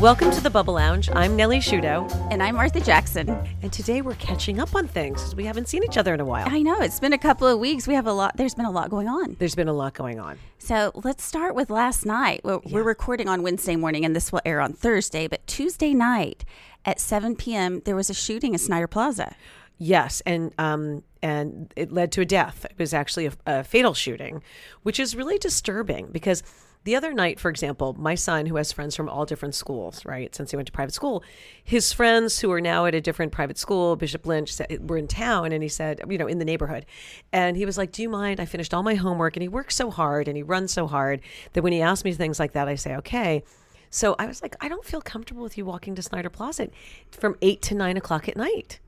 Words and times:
Welcome 0.00 0.30
to 0.30 0.42
the 0.42 0.48
Bubble 0.48 0.72
Lounge. 0.74 1.10
I'm 1.12 1.36
Nellie 1.36 1.58
Shudo, 1.58 2.10
And 2.30 2.42
I'm 2.42 2.54
Martha 2.54 2.80
Jackson. 2.80 3.28
and 3.60 3.70
today 3.70 4.00
we're 4.00 4.14
catching 4.14 4.58
up 4.58 4.74
on 4.74 4.88
things 4.88 5.36
we 5.36 5.44
haven't 5.44 5.68
seen 5.68 5.84
each 5.84 5.98
other 5.98 6.14
in 6.14 6.20
a 6.20 6.24
while. 6.24 6.46
I 6.48 6.62
know 6.62 6.80
it's 6.80 6.98
been 6.98 7.12
a 7.12 7.18
couple 7.18 7.46
of 7.46 7.58
weeks. 7.58 7.86
We 7.86 7.92
have 7.92 8.06
a 8.06 8.12
lot, 8.14 8.38
there's 8.38 8.54
been 8.54 8.64
a 8.64 8.70
lot 8.70 8.88
going 8.88 9.08
on. 9.08 9.36
There's 9.38 9.54
been 9.54 9.68
a 9.68 9.74
lot 9.74 9.92
going 9.92 10.18
on. 10.18 10.38
So 10.58 10.90
let's 10.94 11.22
start 11.22 11.54
with 11.54 11.68
last 11.68 12.06
night. 12.06 12.40
We're, 12.44 12.60
we're 12.64 12.82
recording 12.82 13.28
on 13.28 13.42
Wednesday 13.42 13.76
morning 13.76 14.06
and 14.06 14.16
this 14.16 14.32
will 14.32 14.40
air 14.46 14.62
on 14.62 14.72
Thursday. 14.72 15.28
But 15.28 15.46
Tuesday 15.46 15.92
night 15.92 16.46
at 16.86 16.98
7 16.98 17.36
p.m., 17.36 17.82
there 17.84 17.94
was 17.94 18.08
a 18.08 18.14
shooting 18.14 18.54
at 18.54 18.60
Snider 18.60 18.86
Plaza. 18.88 19.36
Yes, 19.76 20.22
and 20.26 20.54
um, 20.58 21.02
and 21.22 21.72
it 21.74 21.90
led 21.90 22.12
to 22.12 22.20
a 22.20 22.26
death. 22.26 22.66
It 22.66 22.78
was 22.78 22.92
actually 22.92 23.26
a, 23.26 23.32
a 23.46 23.64
fatal 23.64 23.94
shooting, 23.94 24.42
which 24.82 25.00
is 25.00 25.16
really 25.16 25.38
disturbing 25.38 26.08
because 26.12 26.42
the 26.84 26.96
other 26.96 27.12
night, 27.12 27.38
for 27.38 27.50
example, 27.50 27.94
my 27.98 28.14
son, 28.14 28.46
who 28.46 28.56
has 28.56 28.72
friends 28.72 28.96
from 28.96 29.08
all 29.08 29.26
different 29.26 29.54
schools, 29.54 30.04
right, 30.06 30.34
since 30.34 30.50
he 30.50 30.56
went 30.56 30.66
to 30.66 30.72
private 30.72 30.94
school, 30.94 31.22
his 31.62 31.92
friends 31.92 32.40
who 32.40 32.50
are 32.52 32.60
now 32.60 32.86
at 32.86 32.94
a 32.94 33.00
different 33.00 33.32
private 33.32 33.58
school, 33.58 33.96
Bishop 33.96 34.24
Lynch, 34.24 34.52
said, 34.52 34.88
were 34.88 34.96
in 34.96 35.06
town, 35.06 35.52
and 35.52 35.62
he 35.62 35.68
said, 35.68 36.00
you 36.08 36.16
know, 36.16 36.26
in 36.26 36.38
the 36.38 36.44
neighborhood, 36.44 36.86
and 37.32 37.56
he 37.56 37.66
was 37.66 37.76
like, 37.76 37.92
"Do 37.92 38.00
you 38.02 38.08
mind? 38.08 38.40
I 38.40 38.46
finished 38.46 38.72
all 38.72 38.82
my 38.82 38.94
homework," 38.94 39.36
and 39.36 39.42
he 39.42 39.48
works 39.48 39.74
so 39.76 39.90
hard 39.90 40.26
and 40.26 40.36
he 40.36 40.42
runs 40.42 40.72
so 40.72 40.86
hard 40.86 41.20
that 41.52 41.62
when 41.62 41.72
he 41.72 41.82
asks 41.82 42.04
me 42.04 42.12
things 42.12 42.38
like 42.40 42.52
that, 42.52 42.66
I 42.68 42.76
say, 42.76 42.96
"Okay." 42.96 43.42
So 43.90 44.14
I 44.18 44.26
was 44.26 44.40
like, 44.40 44.54
I 44.60 44.68
don't 44.68 44.84
feel 44.84 45.00
comfortable 45.00 45.42
with 45.42 45.58
you 45.58 45.64
walking 45.64 45.96
to 45.96 46.02
Snider 46.02 46.30
Plaza 46.30 46.68
from 47.10 47.34
eight 47.42 47.60
to 47.62 47.74
nine 47.74 47.96
o'clock 47.96 48.28
at 48.28 48.36
night. 48.36 48.78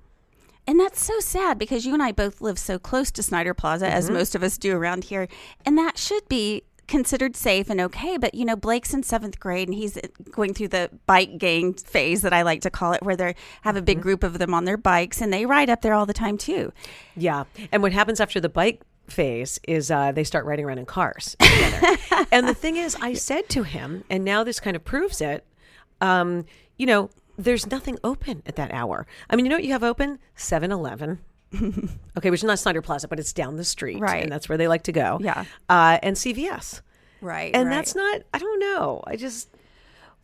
And 0.65 0.79
that's 0.79 1.05
so 1.05 1.19
sad 1.19 1.59
because 1.59 1.85
you 1.85 1.93
and 1.93 2.01
I 2.01 2.13
both 2.13 2.41
live 2.41 2.57
so 2.57 2.79
close 2.79 3.11
to 3.13 3.23
Snider 3.23 3.53
Plaza, 3.53 3.89
as 3.89 4.05
Mm-hmm. 4.05 4.15
most 4.15 4.37
of 4.37 4.45
us 4.45 4.57
do 4.59 4.77
around 4.77 5.03
here. 5.05 5.27
And 5.67 5.77
that 5.77 5.99
should 5.99 6.29
be 6.29 6.63
considered 6.93 7.35
safe 7.35 7.69
and 7.71 7.81
okay. 7.81 8.17
But, 8.19 8.35
you 8.35 8.45
know, 8.45 8.55
Blake's 8.55 8.95
in 8.95 9.03
seventh 9.03 9.41
grade 9.41 9.67
and 9.67 9.75
he's 9.75 9.99
going 10.31 10.55
through 10.55 10.69
the 10.69 10.91
bike 11.07 11.39
gang 11.39 11.75
phase 11.75 12.23
that 12.23 12.33
I 12.33 12.43
like 12.43 12.61
to 12.61 12.71
call 12.71 12.93
it, 12.93 13.03
where 13.03 13.17
they 13.17 13.35
have 13.63 13.75
a 13.77 13.83
big 13.83 13.97
Mm-hmm. 13.97 14.03
group 14.03 14.23
of 14.25 14.39
them 14.39 14.55
on 14.55 14.65
their 14.65 14.77
bikes 14.77 15.21
and 15.21 15.33
they 15.33 15.45
ride 15.47 15.69
up 15.71 15.83
there 15.83 15.95
all 15.95 16.07
the 16.07 16.13
time 16.13 16.39
too. 16.39 16.73
Yeah. 17.17 17.45
And 17.73 17.83
what 17.83 17.93
happens 17.93 18.21
after 18.21 18.39
the 18.41 18.49
bike 18.49 18.83
phase 19.09 19.59
is 19.67 19.91
uh, 19.91 20.13
they 20.13 20.25
start 20.25 20.45
riding 20.45 20.65
around 20.65 20.79
in 20.79 20.87
cars 20.87 21.37
together. 21.41 21.99
and 22.33 22.47
the 22.47 22.55
thing 22.55 22.77
is, 22.77 22.97
I 23.01 23.15
said 23.15 23.49
to 23.51 23.63
him, 23.65 24.05
and 24.09 24.25
now 24.25 24.45
this 24.45 24.61
kind 24.61 24.77
of 24.77 24.85
proves 24.85 25.21
it, 25.21 25.45
um, 26.01 26.45
you 26.79 26.87
know, 26.87 27.11
there's 27.39 27.71
nothing 27.71 27.99
open 28.05 28.43
at 28.47 28.57
that 28.57 28.71
hour. 28.73 29.07
I 29.31 29.37
mean, 29.37 29.47
you 29.47 29.51
know 29.51 29.57
what 29.57 29.65
you 29.65 29.73
have 29.73 29.83
open? 29.83 30.19
7 30.37 30.71
Eleven. 30.71 31.19
okay, 32.17 32.31
which 32.31 32.41
is 32.41 32.45
not 32.45 32.59
Snider 32.59 32.81
Plaza, 32.83 33.09
but 33.09 33.19
it's 33.21 33.33
down 33.33 33.57
the 33.57 33.65
street. 33.65 34.01
Right. 34.01 34.23
And 34.23 34.33
that's 34.33 34.49
where 34.49 34.59
they 34.59 34.69
like 34.69 34.85
to 34.85 34.93
go. 34.93 35.19
Yeah. 35.21 35.45
Uh, 35.69 35.99
and 36.03 36.17
CVS. 36.17 36.81
Right. 37.23 37.55
And 37.55 37.71
that's 37.71 37.95
not, 37.95 38.23
I 38.35 38.39
don't 38.39 38.59
know. 38.59 39.03
I 39.07 39.17
just, 39.17 39.49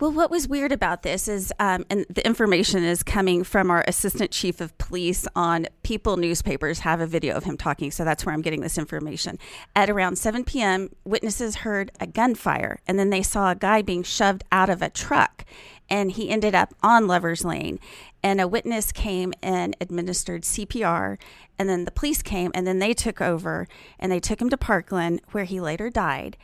Well, 0.01 0.13
what 0.13 0.31
was 0.31 0.47
weird 0.47 0.71
about 0.71 1.03
this 1.03 1.27
is, 1.27 1.53
um, 1.59 1.85
and 1.91 2.07
the 2.09 2.25
information 2.27 2.85
is 2.85 3.03
coming 3.03 3.43
from 3.43 3.71
our 3.71 3.85
assistant 3.89 4.31
chief 4.31 4.61
of 4.61 4.77
police 4.79 5.27
on 5.35 5.67
People 5.83 6.17
newspapers 6.17 6.81
have 6.81 7.01
a 7.01 7.07
video 7.07 7.35
of 7.35 7.45
him 7.45 7.57
talking, 7.57 7.91
so 7.91 8.05
that's 8.05 8.25
where 8.25 8.33
I'm 8.33 8.43
getting 8.43 8.61
this 8.61 8.79
information. 8.79 9.39
At 9.75 9.91
around 9.91 10.17
7 10.17 10.45
p.m., 10.45 10.91
witnesses 11.05 11.57
heard 11.57 11.91
a 11.99 12.07
gunfire, 12.07 12.81
and 12.87 12.99
then 12.99 13.11
they 13.11 13.23
saw 13.23 13.51
a 13.51 13.57
guy 13.57 13.83
being 13.83 14.03
shoved 14.03 14.45
out 14.53 14.71
of 14.71 14.83
a 14.83 14.91
truck, 14.91 15.45
and 15.91 16.13
he 16.13 16.31
ended 16.31 16.55
up 16.55 16.75
on 16.83 17.07
Lover's 17.07 17.45
Lane. 17.45 17.81
And 18.23 18.41
a 18.41 18.49
witness 18.49 18.93
came 18.93 19.33
and 19.43 19.77
administered 19.81 20.43
CPR, 20.43 21.19
and 21.59 21.69
then 21.69 21.85
the 21.85 21.91
police 21.91 22.23
came, 22.23 22.51
and 22.55 22.67
then 22.67 22.79
they 22.79 22.93
took 22.93 23.21
over, 23.21 23.67
and 23.99 24.13
they 24.13 24.21
took 24.21 24.41
him 24.41 24.51
to 24.51 24.57
Parkland, 24.57 25.23
where 25.31 25.45
he 25.45 25.61
later 25.61 25.89
died. 25.91 26.37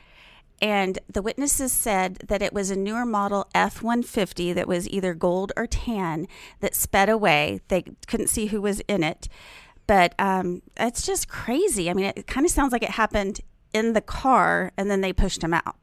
And 0.63 0.99
the 1.11 1.21
witnesses 1.23 1.73
said 1.73 2.17
that 2.29 2.41
it 2.43 2.53
was 2.53 2.71
a 2.71 2.77
newer 2.77 3.05
model 3.05 3.49
F 3.55 3.83
150 3.83 4.53
that 4.55 4.69
was 4.69 4.89
either 4.89 5.13
gold 5.15 5.53
or 5.57 5.67
tan 5.67 6.27
that 6.61 6.75
sped 6.75 7.09
away. 7.09 7.61
They 7.69 7.85
couldn't 8.07 8.29
see 8.29 8.47
who 8.47 8.61
was 8.63 8.81
in 8.89 9.03
it. 9.03 9.29
But 9.87 10.15
um, 10.19 10.63
it's 10.79 11.05
just 11.05 11.29
crazy. 11.29 11.91
I 11.91 11.95
mean, 11.95 12.07
it 12.07 12.27
kind 12.27 12.47
of 12.47 12.53
sounds 12.53 12.73
like 12.73 12.83
it 12.83 12.91
happened 12.91 13.41
in 13.75 13.93
the 13.93 14.01
car 14.01 14.73
and 14.79 14.91
then 14.91 15.01
they 15.03 15.13
pushed 15.13 15.43
him 15.45 15.53
out. 15.53 15.77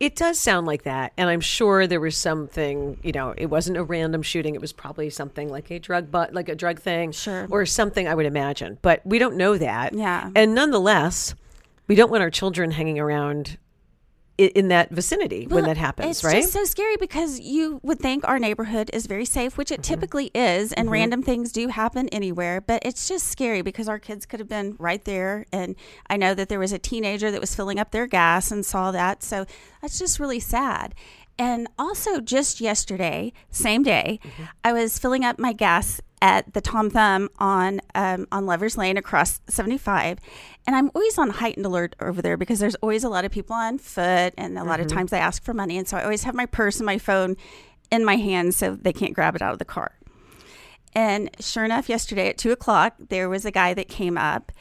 It 0.00 0.14
does 0.14 0.38
sound 0.38 0.66
like 0.68 0.84
that, 0.84 1.12
and 1.16 1.28
I'm 1.28 1.40
sure 1.40 1.88
there 1.88 1.98
was 1.98 2.16
something. 2.16 2.98
You 3.02 3.10
know, 3.10 3.34
it 3.36 3.46
wasn't 3.46 3.78
a 3.78 3.82
random 3.82 4.22
shooting. 4.22 4.54
It 4.54 4.60
was 4.60 4.72
probably 4.72 5.10
something 5.10 5.48
like 5.48 5.72
a 5.72 5.80
drug, 5.80 6.08
but 6.12 6.32
like 6.32 6.48
a 6.48 6.54
drug 6.54 6.78
thing, 6.78 7.10
Sure. 7.10 7.48
or 7.50 7.66
something. 7.66 8.06
I 8.06 8.14
would 8.14 8.26
imagine, 8.26 8.78
but 8.80 9.04
we 9.04 9.18
don't 9.18 9.36
know 9.36 9.58
that. 9.58 9.94
Yeah. 9.94 10.30
and 10.36 10.54
nonetheless, 10.54 11.34
we 11.88 11.94
don't 11.94 12.10
want 12.10 12.22
our 12.22 12.30
children 12.30 12.70
hanging 12.70 12.98
around 12.98 13.58
in, 14.36 14.68
that 14.68 14.90
vicinity 14.92 15.48
when 15.48 15.64
that 15.64 15.76
happens, 15.76 16.10
it's 16.10 16.22
right? 16.24 16.36
just 16.36 16.52
so 16.52 16.62
scary 16.64 16.96
because 16.96 17.40
you 17.40 17.80
would 17.82 17.98
think 17.98 18.24
our 18.28 18.38
neighborhood 18.38 18.88
is 18.92 19.06
very 19.06 19.24
safe, 19.24 19.58
which 19.58 19.72
it 19.72 19.80
Mm-hmm. 19.80 19.94
typically 19.94 20.30
is, 20.32 20.72
and 20.74 20.92
random 20.92 21.24
things 21.24 21.50
do 21.50 21.66
happen 21.66 22.08
anywhere. 22.10 22.60
But 22.60 22.84
it's 22.86 23.08
just 23.08 23.26
scary 23.26 23.62
because 23.62 23.88
our 23.88 23.98
kids 23.98 24.26
could 24.26 24.38
have 24.38 24.48
been 24.48 24.76
right 24.78 25.04
there. 25.04 25.44
And 25.52 25.74
I 26.08 26.16
know 26.16 26.34
that 26.34 26.48
there 26.48 26.60
was 26.60 26.72
a 26.72 26.78
teenager 26.78 27.32
that 27.32 27.40
was 27.40 27.52
filling 27.56 27.80
up 27.80 27.90
their 27.90 28.06
gas 28.06 28.52
and 28.52 28.64
saw 28.64 28.92
that. 28.92 29.24
So 29.24 29.44
that's 29.82 29.98
just 29.98 30.20
really 30.20 30.40
sad. 30.40 30.94
And 31.36 31.66
also, 31.76 32.20
just 32.20 32.60
yesterday, 32.60 33.32
same 33.50 33.82
day, 33.82 34.20
Mm-hmm. 34.22 34.42
I 34.62 34.72
was 34.72 35.00
filling 35.00 35.24
up 35.24 35.40
my 35.40 35.52
gas 35.52 36.00
at 36.20 36.52
the 36.52 36.60
Tom 36.60 36.90
Thumb 36.90 37.28
on 37.38 37.80
um, 37.94 38.26
on 38.32 38.46
Lovers 38.46 38.76
Lane 38.76 38.96
across 38.96 39.40
75, 39.48 40.18
and 40.66 40.76
I'm 40.76 40.90
always 40.94 41.18
on 41.18 41.30
heightened 41.30 41.66
alert 41.66 41.96
over 42.00 42.20
there 42.22 42.36
because 42.36 42.58
there's 42.58 42.74
always 42.76 43.04
a 43.04 43.08
lot 43.08 43.24
of 43.24 43.30
people 43.30 43.54
on 43.54 43.78
foot, 43.78 44.34
and 44.36 44.58
a 44.58 44.64
lot 44.64 44.80
of 44.80 44.86
times 44.86 45.10
they 45.10 45.18
ask 45.18 45.42
for 45.42 45.54
money, 45.54 45.78
and 45.78 45.86
so 45.86 45.96
I 45.96 46.02
always 46.02 46.24
have 46.24 46.34
my 46.34 46.46
purse 46.46 46.78
and 46.78 46.86
my 46.86 46.98
phone 46.98 47.36
in 47.90 48.04
my 48.04 48.16
hand 48.16 48.54
so 48.54 48.74
they 48.74 48.92
can't 48.92 49.14
grab 49.14 49.34
it 49.34 49.42
out 49.42 49.52
of 49.52 49.58
the 49.58 49.64
car. 49.64 49.92
And 50.94 51.30
sure 51.40 51.64
enough, 51.64 51.88
yesterday 51.88 52.28
at 52.28 52.38
two 52.38 52.50
o'clock, 52.50 52.94
there 53.08 53.28
was 53.28 53.44
a 53.44 53.50
guy 53.50 53.74
that 53.74 53.88
came 53.88 54.18
up, 54.18 54.52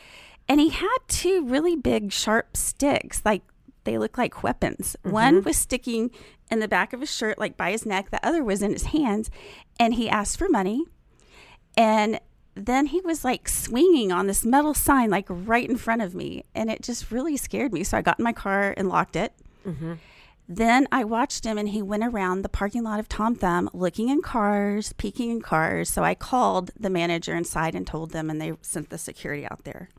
and 0.47 0.59
he 0.59 0.69
had 0.69 0.97
two 1.07 1.45
really 1.45 1.75
big, 1.75 2.11
sharp 2.11 2.55
sticks, 2.55 3.21
like 3.25 3.41
they 3.83 3.97
look 3.97 4.17
like 4.17 4.43
weapons. 4.43 4.95
One 5.03 5.43
was 5.43 5.57
sticking 5.57 6.11
in 6.51 6.59
the 6.59 6.67
back 6.67 6.93
of 6.93 6.99
his 6.99 7.13
shirt, 7.13 7.39
like 7.39 7.57
by 7.57 7.71
his 7.71 7.85
neck. 7.85 8.11
The 8.11 8.25
other 8.25 8.43
was 8.43 8.61
in 8.61 8.71
his 8.71 8.83
hands, 8.85 9.31
and 9.79 9.93
he 9.93 10.09
asked 10.09 10.37
for 10.37 10.49
money. 10.49 10.83
And 11.77 12.19
then 12.55 12.87
he 12.87 12.99
was 13.01 13.23
like 13.23 13.47
swinging 13.47 14.11
on 14.11 14.25
this 14.27 14.43
metal 14.43 14.73
sign, 14.73 15.09
like 15.11 15.27
right 15.29 15.69
in 15.69 15.77
front 15.77 16.01
of 16.01 16.15
me, 16.15 16.43
and 16.55 16.69
it 16.71 16.81
just 16.81 17.11
really 17.11 17.37
scared 17.37 17.71
me. 17.71 17.83
So 17.83 17.97
I 17.97 18.01
got 18.01 18.17
in 18.19 18.23
my 18.23 18.33
car 18.33 18.73
and 18.75 18.89
locked 18.89 19.15
it. 19.15 19.31
Then 20.49 20.87
I 20.93 21.03
watched 21.03 21.45
him 21.45 21.57
and 21.57 21.67
he 21.69 21.81
went 21.81 22.03
around 22.03 22.41
the 22.41 22.49
parking 22.49 22.81
lot 22.83 23.01
of 23.01 23.09
Tom 23.09 23.35
Thumb 23.35 23.69
looking 23.73 24.07
in 24.07 24.21
cars, 24.21 24.93
peeking 24.93 25.29
in 25.29 25.41
cars. 25.41 25.89
So 25.89 26.03
I 26.05 26.15
called 26.15 26.71
the 26.79 26.89
manager 26.89 27.35
inside 27.35 27.75
and 27.75 27.85
told 27.85 28.11
them, 28.11 28.29
and 28.29 28.39
they 28.41 28.53
sent 28.61 28.89
the 28.89 28.97
security 28.97 29.45
out 29.45 29.65
there. 29.65 29.89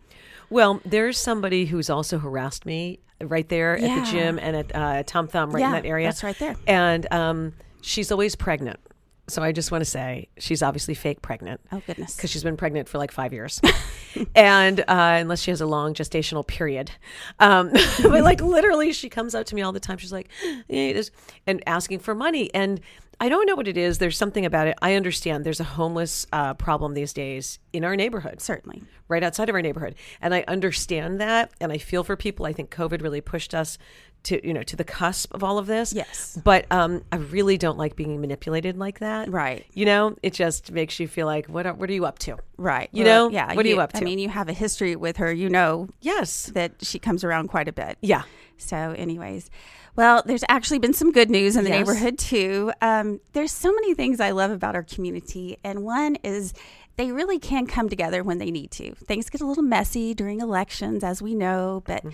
well, 0.49 0.81
there's 0.87 1.19
somebody 1.19 1.67
who's 1.67 1.91
also 1.91 2.19
harassed 2.19 2.65
me 2.65 2.99
right 3.21 3.47
there 3.51 3.77
at 3.77 3.83
the 4.05 4.11
gym 4.11 4.39
and 4.39 4.57
at 4.57 4.75
uh, 4.75 5.03
Tom 5.05 5.29
Thumb, 5.29 5.51
right 5.51 5.63
in 5.65 5.71
that 5.73 5.85
area. 5.85 6.09
that's 6.09 6.25
right 6.25 6.39
there. 6.39 6.57
And 6.67 7.07
um, 7.13 7.53
she's 7.83 8.11
always 8.11 8.35
pregnant. 8.35 8.81
So 9.29 9.43
I 9.43 9.53
just 9.53 9.71
want 9.71 9.83
to 9.83 9.91
say 9.91 10.29
she's 10.39 10.63
obviously 10.63 10.95
fake 10.95 11.23
pregnant. 11.23 11.61
Oh, 11.71 11.83
goodness. 11.87 12.17
because 12.17 12.31
she's 12.31 12.43
been 12.43 12.57
pregnant 12.57 12.89
for 12.89 12.99
like 12.99 13.13
five 13.13 13.33
years, 13.33 13.61
and 14.35 14.81
uh, 14.81 14.85
unless 14.89 15.43
she 15.43 15.51
has 15.51 15.61
a 15.61 15.67
long 15.67 15.95
gestational 15.95 16.47
period, 16.47 16.91
um, 17.39 17.71
but 18.03 18.23
like 18.23 18.41
literally, 18.41 18.93
she 18.93 19.09
comes 19.09 19.35
up 19.35 19.47
to 19.47 19.55
me 19.55 19.63
all 19.63 19.73
the 19.73 19.81
time. 19.81 19.99
She's 19.99 20.13
like, 20.13 20.29
"Eh, 20.71 21.03
and 21.47 21.63
asking 21.67 22.01
for 22.01 22.15
money, 22.15 22.53
and 22.55 22.81
I 23.21 23.29
don't 23.29 23.47
know 23.47 23.57
what 23.57 23.67
it 23.69 23.77
is. 23.77 23.99
There's 23.99 24.17
something 24.17 24.47
about 24.47 24.69
it. 24.69 24.79
I 24.81 24.95
understand. 24.95 25.45
There's 25.45 25.61
a 25.61 25.65
homeless 25.65 26.27
uh, 26.33 26.55
problem 26.55 26.95
these 26.95 27.13
days 27.13 27.59
in 27.73 27.85
our 27.85 27.97
neighborhood, 27.97 28.41
Certainly. 28.41 28.85
right 29.09 29.25
outside 29.25 29.49
of 29.49 29.55
our 29.57 29.63
neighborhood, 29.63 29.97
and 30.21 30.33
I 30.35 30.45
understand 30.47 31.21
that, 31.21 31.51
and 31.61 31.73
I 31.73 31.79
feel 31.79 32.05
for 32.05 32.17
people. 32.17 32.47
I 32.47 32.53
think 32.53 32.71
COVID 32.71 33.03
really 33.03 33.21
pushed 33.21 33.55
us 33.55 33.77
to 34.25 34.47
you 34.47 34.53
know 34.53 34.63
to 34.65 34.77
the 34.77 34.85
cusp 34.85 35.33
of 35.35 35.43
all 35.45 35.59
of 35.59 35.67
this. 35.67 35.93
Yes. 35.93 36.39
but 36.45 36.67
um, 36.71 37.03
I 37.13 37.17
really 37.17 37.57
don't 37.59 37.79
like 37.79 37.97
being 37.97 38.21
manipulated 38.21 38.77
like 38.77 38.99
that. 38.99 39.31
Right. 39.31 39.65
You 39.75 39.85
know, 39.87 40.17
it 40.23 40.33
just 40.33 40.71
makes 40.73 40.99
you 41.01 41.07
feel 41.09 41.27
like, 41.27 41.47
what 41.47 41.67
are, 41.67 41.75
what 41.75 41.89
are 41.89 41.93
you 41.93 42.05
up 42.07 42.19
to? 42.21 42.37
Right. 42.57 42.89
You 42.93 43.05
Well, 43.05 43.29
know? 43.29 43.35
yeah. 43.35 43.55
What 43.55 43.65
are 43.65 43.69
you 43.69 43.81
up 43.81 43.93
to? 43.93 43.99
I 43.99 44.05
mean, 44.05 44.19
you 44.19 44.29
have 44.29 44.49
a 44.49 44.53
history 44.53 44.97
with 44.97 45.17
her. 45.19 45.33
You 45.33 45.49
know 45.49 45.89
Yes. 46.01 46.47
that 46.55 46.73
she 46.83 46.99
comes 46.99 47.25
around 47.25 47.49
quite 47.49 47.69
a 47.69 47.73
bit. 47.73 47.97
Yeah. 48.01 48.23
So, 48.57 48.77
anyways, 48.77 49.51
well, 49.95 50.23
there's 50.27 50.45
actually 50.49 50.79
been 50.81 50.93
some 50.95 51.13
good 51.13 51.31
news 51.31 51.57
in 51.57 51.65
the 51.65 51.71
Yes. 51.71 51.79
neighborhood 51.79 52.19
too. 52.19 52.73
Um, 52.83 53.21
there's 53.33 53.53
so 53.53 53.73
many 53.73 53.95
things 53.95 54.21
I 54.21 54.31
love 54.33 54.51
about 54.51 54.75
our 54.75 54.83
community, 54.83 55.59
and 55.65 55.85
one 55.85 56.17
is 56.25 56.55
they 56.97 57.13
really 57.13 57.39
can 57.39 57.67
come 57.69 57.89
together 57.89 58.25
when 58.25 58.39
they 58.39 58.51
need 58.51 58.73
to. 58.73 58.93
Things 58.97 59.31
get 59.31 59.41
a 59.41 59.47
little 59.47 59.63
messy 59.63 60.15
during 60.15 60.41
elections, 60.41 61.05
as 61.05 61.23
we 61.23 61.35
know, 61.37 61.83
but 61.87 62.05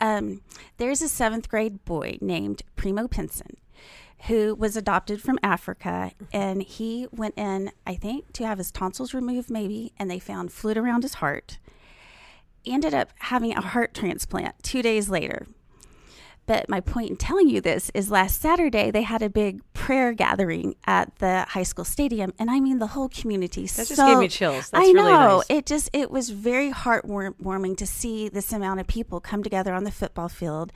um, 0.00 0.42
there's 0.76 1.02
a 1.02 1.08
seventh 1.08 1.48
grade 1.48 1.84
boy 1.84 2.18
named 2.20 2.62
Primo 2.76 3.08
Pinson 3.08 3.56
who 4.26 4.54
was 4.54 4.76
adopted 4.76 5.22
from 5.22 5.38
Africa, 5.42 6.10
and 6.32 6.62
he 6.62 7.06
went 7.12 7.38
in, 7.38 7.70
I 7.86 7.94
think, 7.94 8.32
to 8.32 8.46
have 8.46 8.58
his 8.58 8.72
tonsils 8.72 9.14
removed, 9.14 9.48
maybe, 9.48 9.92
and 9.96 10.10
they 10.10 10.18
found 10.18 10.52
fluid 10.52 10.76
around 10.76 11.02
his 11.02 11.14
heart. 11.14 11.58
Ended 12.66 12.94
up 12.94 13.10
having 13.18 13.52
a 13.52 13.60
heart 13.60 13.94
transplant 13.94 14.60
two 14.62 14.82
days 14.82 15.08
later. 15.08 15.46
But 16.46 16.68
my 16.68 16.80
point 16.80 17.10
in 17.10 17.16
telling 17.16 17.48
you 17.48 17.60
this 17.60 17.90
is 17.94 18.10
last 18.10 18.40
Saturday 18.40 18.90
they 18.90 19.02
had 19.02 19.22
a 19.22 19.30
big 19.30 19.60
prayer 19.88 20.12
gathering 20.12 20.76
at 20.86 21.16
the 21.16 21.46
high 21.48 21.62
school 21.62 21.82
stadium, 21.82 22.34
and 22.38 22.50
I 22.50 22.60
mean 22.60 22.78
the 22.78 22.88
whole 22.88 23.08
community. 23.08 23.62
That 23.62 23.88
just 23.88 23.96
so, 23.96 24.06
gave 24.06 24.18
me 24.18 24.28
chills. 24.28 24.68
That's 24.68 24.86
I 24.86 24.92
really 24.92 25.12
know 25.12 25.36
nice. 25.36 25.46
it 25.48 25.64
just 25.64 25.88
it 25.94 26.10
was 26.10 26.28
very 26.28 26.70
heartwarming 26.70 27.74
to 27.78 27.86
see 27.86 28.28
this 28.28 28.52
amount 28.52 28.80
of 28.80 28.86
people 28.86 29.18
come 29.18 29.42
together 29.42 29.72
on 29.72 29.84
the 29.84 29.90
football 29.90 30.28
field 30.28 30.74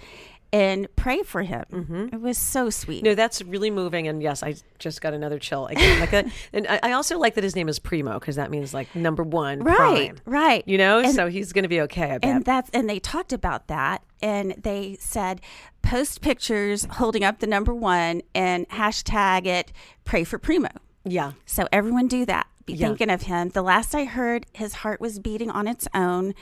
and 0.50 0.86
pray 0.96 1.22
for 1.22 1.42
him. 1.42 1.64
Mm-hmm. 1.70 2.14
It 2.14 2.20
was 2.22 2.38
so 2.38 2.70
sweet. 2.70 3.04
No, 3.04 3.14
that's 3.14 3.42
really 3.42 3.70
moving. 3.70 4.08
And 4.08 4.22
yes, 4.22 4.42
I 4.42 4.54
just 4.78 5.02
got 5.02 5.12
another 5.12 5.38
chill 5.38 5.66
again. 5.66 6.00
Like 6.00 6.12
a, 6.14 6.24
and 6.54 6.66
I, 6.66 6.92
also 6.92 7.18
like 7.18 7.34
that 7.34 7.44
his 7.44 7.56
name 7.56 7.68
is 7.68 7.78
Primo 7.78 8.18
because 8.18 8.36
that 8.36 8.50
means 8.50 8.72
like 8.72 8.94
number 8.94 9.22
one, 9.22 9.60
right, 9.60 9.76
prime. 9.76 10.16
right. 10.24 10.62
You 10.66 10.78
know, 10.78 11.00
And- 11.00 11.14
so 11.14 11.28
he's 11.28 11.52
going 11.52 11.64
to 11.64 11.68
be 11.68 11.82
okay. 11.82 12.18
And 12.22 12.44
that's 12.46 12.70
and 12.70 12.88
they 12.88 12.98
talked 12.98 13.32
about 13.34 13.68
that 13.68 14.02
and 14.22 14.54
they 14.62 14.96
said 15.00 15.40
post 15.82 16.20
pictures 16.20 16.86
holding 16.92 17.24
up 17.24 17.40
the 17.40 17.46
number 17.46 17.74
one 17.74 18.22
and 18.34 18.68
hashtag 18.68 19.46
it 19.46 19.72
pray 20.04 20.24
for 20.24 20.38
primo. 20.38 20.68
Yeah, 21.04 21.32
so 21.46 21.66
everyone 21.72 22.06
do 22.06 22.24
that. 22.26 22.46
Be 22.64 22.74
Yeah. 22.74 22.88
thinking 22.88 23.10
of 23.10 23.22
him. 23.22 23.48
The 23.48 23.62
last 23.62 23.92
i 23.94 24.04
heard 24.04 24.46
his 24.52 24.74
heart 24.74 25.00
was 25.00 25.18
beating 25.18 25.50
on 25.50 25.66
its 25.66 25.88
own 25.92 26.32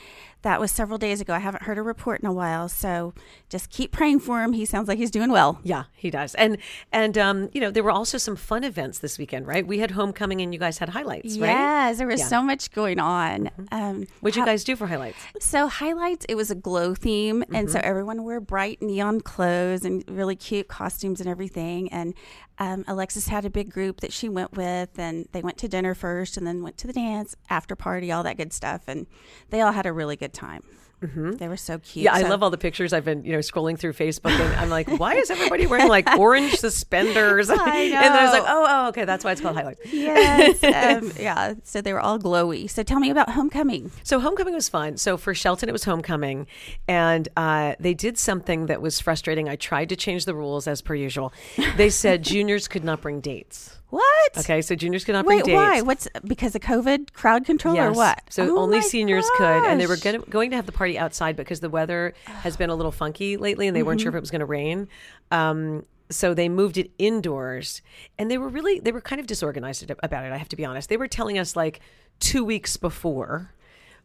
that 0.43 0.59
was 0.61 0.71
several 0.71 0.99
days 0.99 1.21
ago 1.21 1.35
i 1.35 1.39
haven't 1.39 1.63
heard 1.65 1.79
a 1.79 1.83
report 1.83 2.21
in 2.21 2.27
a 2.27 2.33
while 2.33 2.69
so 2.69 3.13
just 3.49 3.71
keep 3.71 3.93
praying 3.93 4.19
for 4.21 4.43
him 4.43 4.53
he 4.53 4.65
sounds 4.65 4.89
like 4.89 4.99
he's 4.99 5.11
doing 5.11 5.31
well 5.31 5.59
yeah, 5.63 5.85
he 5.95 6.11
does. 6.11 6.35
And 6.37 6.57
and 6.93 7.19
um, 7.19 7.51
you 7.53 7.61
know, 7.61 7.71
there 7.71 7.83
were 7.83 7.91
also 7.91 8.17
some 8.19 8.35
fun 8.37 8.65
events 8.65 9.01
this 9.01 9.19
weekend, 9.19 9.47
right? 9.47 9.67
We 9.67 9.79
had 9.81 9.91
homecoming, 9.93 10.41
and 10.41 10.53
you 10.55 10.59
guys 10.61 10.79
had 10.79 10.89
Hi-Lites, 10.91 11.39
right? 11.39 11.49
yes 11.49 11.99
there 11.99 12.07
was 12.07 12.21
Yeah. 12.21 12.27
so 12.27 12.43
much 12.43 12.71
going 12.73 12.99
on 12.99 13.51
um, 13.71 14.07
What'd 14.21 14.37
you 14.37 14.43
how- 14.43 14.47
guys 14.47 14.65
do 14.65 14.77
for 14.77 14.87
Hi-Lites? 14.87 15.19
So 15.41 15.69
Hi-Lites, 15.69 16.25
it 16.29 16.35
was 16.37 16.51
a 16.51 16.55
glow 16.55 16.95
theme, 16.95 17.43
and 17.53 17.67
Mm-hmm. 17.69 17.73
so 17.73 17.81
everyone 17.83 18.23
wore 18.23 18.41
bright 18.41 18.81
neon 18.81 19.21
clothes 19.21 19.85
and 19.85 20.03
really 20.09 20.37
cute 20.37 20.69
costumes 20.69 21.21
and 21.21 21.29
everything. 21.29 21.93
And 21.93 22.15
um, 22.59 22.85
Alexis 22.87 23.29
had 23.29 23.45
a 23.45 23.51
big 23.51 23.71
group 23.71 24.01
that 24.01 24.13
she 24.13 24.29
went 24.29 24.53
with, 24.57 24.99
and 24.99 25.27
they 25.33 25.41
went 25.43 25.57
to 25.59 25.69
dinner 25.69 25.95
first, 25.95 26.37
and 26.37 26.47
then 26.47 26.63
went 26.63 26.77
to 26.79 26.87
the 26.87 26.93
dance, 26.93 27.35
after 27.49 27.75
party, 27.77 28.11
all 28.13 28.23
that 28.23 28.37
good 28.37 28.53
stuff, 28.53 28.83
and 28.87 29.07
they 29.51 29.61
all 29.61 29.73
had 29.73 29.87
a 29.87 29.93
really 29.93 30.17
good 30.17 30.30
time. 30.33 30.63
Mm-hmm. 31.03 31.33
They 31.33 31.49
were 31.49 31.57
so 31.57 31.79
cute. 31.79 32.05
Yeah, 32.05 32.15
I 32.15 32.23
love 32.23 32.43
all 32.43 32.51
the 32.51 32.59
pictures. 32.59 32.93
I've 32.93 33.07
been, 33.07 33.25
you 33.25 33.33
know, 33.33 33.39
scrolling 33.39 33.79
through 33.79 33.95
Facebook, 33.95 34.33
and 34.33 34.55
I'm 34.57 34.69
like, 34.69 34.87
why 34.87 35.15
is 35.15 35.31
everybody 35.31 35.67
wearing 35.67 35.89
like 35.89 36.07
orange 36.19 36.57
suspenders? 36.57 37.49
And 37.61 37.93
then 37.93 38.13
I 38.13 38.25
was 38.25 38.33
like, 38.33 38.45
oh, 38.47 38.67
oh, 38.69 38.89
okay, 38.89 39.05
that's 39.05 39.25
why 39.25 39.33
it's 39.33 39.41
called 39.41 39.57
Hi-Lites. 39.57 39.81
Yes, 39.93 40.63
um, 41.03 41.13
yeah. 41.19 41.55
So 41.65 41.81
they 41.81 41.93
were 41.93 42.01
all 42.01 42.19
glowy. 42.19 42.69
So 42.69 42.83
tell 42.83 43.01
me 43.01 43.11
about 43.11 43.31
homecoming. 43.31 43.91
So 44.03 44.21
homecoming 44.21 44.55
was 44.55 44.69
fun. 44.69 44.97
So 44.97 45.17
for 45.17 45.35
Shelton, 45.35 45.69
it 45.69 45.73
was 45.73 45.85
homecoming, 45.85 46.47
and 46.89 47.29
uh, 47.37 47.75
they 47.81 47.95
did 47.95 48.19
something 48.19 48.67
that 48.67 48.83
was 48.83 49.01
frustrating. 49.01 49.49
I 49.49 49.57
tried 49.57 49.89
to 49.91 49.97
change 49.97 50.25
the 50.25 50.35
rules 50.35 50.67
as 50.67 50.83
per 50.83 50.95
usual. 50.95 51.33
They 51.77 51.91
said 51.91 52.23
juniors 52.23 52.69
could 52.69 52.85
not 52.85 53.01
bring 53.01 53.21
dates. 53.21 53.80
What? 53.91 54.39
Okay, 54.39 54.63
so 54.63 54.75
juniors 54.75 55.05
could 55.05 55.13
not 55.13 55.25
bring 55.27 55.39
Wait, 55.39 55.45
dates. 55.47 55.55
why? 55.57 55.83
What's 55.83 56.09
because 56.25 56.55
of 56.55 56.63
COVID 56.63 57.13
crowd 57.13 57.45
control 57.45 57.75
or 57.77 57.89
Yes. 57.89 57.97
what? 57.97 58.23
So 58.31 58.45
Oh 58.57 58.59
only 58.63 58.79
my 58.79 58.83
seniors 58.85 59.29
could, 59.37 59.65
and 59.65 59.81
they 59.81 59.87
were 59.87 59.97
gosh. 59.97 60.05
gonna, 60.05 60.19
going 60.21 60.51
to 60.51 60.57
have 60.57 60.67
the 60.67 60.73
party 60.73 60.99
outside 60.99 61.37
because 61.37 61.61
the 61.61 61.69
weather 61.71 62.15
has 62.27 62.57
been 62.57 62.71
a 62.71 62.75
little 62.75 62.93
funky 62.93 63.37
lately, 63.37 63.67
and 63.67 63.77
they 63.77 63.83
weren't 63.83 63.99
Mm-hmm. 64.01 64.05
sure 64.05 64.11
if 64.11 64.15
it 64.17 64.21
was 64.21 64.31
going 64.31 64.41
to 64.41 64.47
rain. 64.47 64.89
Um, 65.31 65.85
so 66.09 66.35
they 66.35 66.49
moved 66.49 66.79
it 66.79 66.91
indoors, 66.99 67.83
and 68.19 68.31
they 68.31 68.39
were 68.39 68.49
really 68.49 68.81
they 68.81 68.93
were 68.93 69.01
kind 69.01 69.21
of 69.21 69.27
disorganized 69.27 69.89
about 70.03 70.25
it. 70.25 70.33
I 70.33 70.37
have 70.39 70.49
to 70.51 70.57
be 70.57 70.65
honest. 70.65 70.89
They 70.89 70.97
were 70.97 71.09
telling 71.09 71.39
us 71.39 71.55
like 71.57 71.81
two 72.21 72.45
weeks 72.45 72.77
before 72.77 73.53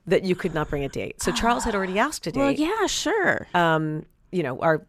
that 0.08 0.24
you 0.24 0.36
could 0.36 0.54
not 0.54 0.70
bring 0.70 0.84
a 0.84 0.90
date. 0.90 1.22
So 1.22 1.32
Charles 1.32 1.64
had 1.64 1.74
already 1.74 1.98
asked 1.98 2.28
a 2.28 2.32
date. 2.32 2.40
Well, 2.40 2.52
yeah, 2.52 2.86
sure. 2.88 3.48
um, 3.56 4.06
you 4.32 4.44
know, 4.44 4.60
our 4.60 4.86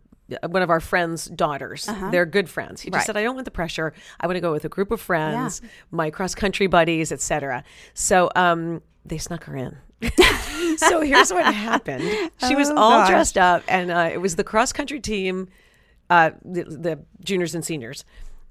one 0.49 0.63
of 0.63 0.71
our 0.71 0.81
friends' 0.81 1.27
daughters. 1.27 1.89
They're 2.11 2.27
good 2.27 2.49
friends. 2.49 2.81
He 2.81 2.91
just 2.91 2.95
Uh-huh. 2.95 2.99
Right. 3.01 3.07
said, 3.07 3.17
"I 3.17 3.23
don't 3.23 3.35
want 3.35 3.45
the 3.45 3.51
pressure. 3.51 3.93
I 4.21 4.27
want 4.27 4.37
to 4.37 4.41
go 4.41 4.53
with 4.53 4.65
a 4.65 4.69
group 4.69 4.91
of 4.91 5.01
friends, 5.01 5.63
my 5.91 6.11
cross 6.11 6.35
country 6.35 6.67
buddies, 6.67 7.13
etc." 7.13 7.63
So 7.95 8.31
um, 8.35 8.83
they 9.05 9.19
snuck 9.19 9.45
her 9.45 9.57
in. 9.57 9.77
so 10.79 11.01
here's 11.01 11.33
what 11.33 11.45
happened. 11.55 12.03
She 12.47 12.55
was 12.55 12.71
Oh, 12.71 12.77
all 12.77 12.99
gosh. 13.01 13.09
dressed 13.09 13.39
up, 13.39 13.63
and 13.69 13.91
uh, 13.91 14.11
it 14.13 14.19
was 14.21 14.37
the 14.37 14.45
cross 14.45 14.73
country 14.73 15.01
team, 15.01 15.49
uh, 16.11 16.31
the, 16.45 16.65
the 16.65 16.99
juniors 17.25 17.55
and 17.55 17.65
seniors, 17.65 18.05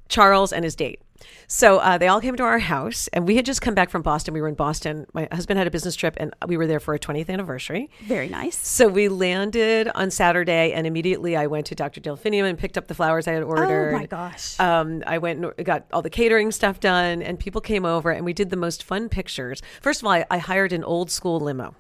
Charles 0.10 0.52
and 0.54 0.64
his 0.64 0.76
date. 0.76 1.02
So 1.48 1.78
uh, 1.78 1.98
they 1.98 2.08
all 2.08 2.20
came 2.22 2.36
to 2.36 2.44
our 2.44 2.60
house, 2.60 3.08
and 3.14 3.28
we 3.28 3.36
had 3.36 3.46
just 3.46 3.62
come 3.62 3.74
back 3.74 3.90
from 3.90 4.02
Boston. 4.02 4.34
We 4.34 4.42
were 4.42 4.48
in 4.48 4.56
Boston. 4.56 5.06
My 5.14 5.28
husband 5.32 5.58
had 5.58 5.68
a 5.68 5.72
business 5.72 5.96
trip, 5.96 6.16
and 6.18 6.34
we 6.48 6.58
were 6.58 6.68
there 6.68 6.80
for 6.80 6.94
a 6.94 7.00
20th 7.00 7.30
anniversary. 7.30 7.90
Very 8.04 8.28
nice. 8.28 8.68
So 8.68 8.88
we 8.88 9.08
landed 9.08 9.90
on 9.96 10.12
Saturday, 10.12 10.74
and 10.74 10.86
immediately 10.88 11.36
I 11.36 11.48
went 11.48 11.68
to 11.68 11.76
Dr. 11.76 12.02
Delphinium 12.02 12.46
and 12.46 12.58
picked 12.58 12.78
up 12.78 12.88
the 12.88 12.96
flowers 12.96 13.28
I 13.28 13.34
had 13.34 13.44
ordered. 13.44 13.94
Oh 13.94 13.98
my 13.98 14.06
gosh. 14.06 14.60
Um, 14.60 15.04
I 15.06 15.18
went 15.20 15.44
and 15.44 15.66
got 15.66 15.86
all 15.94 16.02
the 16.02 16.10
catering 16.10 16.52
stuff 16.52 16.80
done, 16.80 17.22
and 17.22 17.40
people 17.40 17.62
came 17.62 17.86
over, 17.86 18.12
and 18.12 18.26
we 18.26 18.34
did 18.34 18.50
the 18.50 18.58
most 18.58 18.84
fun 18.84 19.10
pictures. 19.10 19.62
First 19.82 20.02
of 20.02 20.08
all, 20.08 20.14
I, 20.14 20.26
I 20.30 20.38
hired 20.40 20.74
an 20.74 20.84
old 20.84 21.12
school 21.12 21.40
limo. 21.40 21.76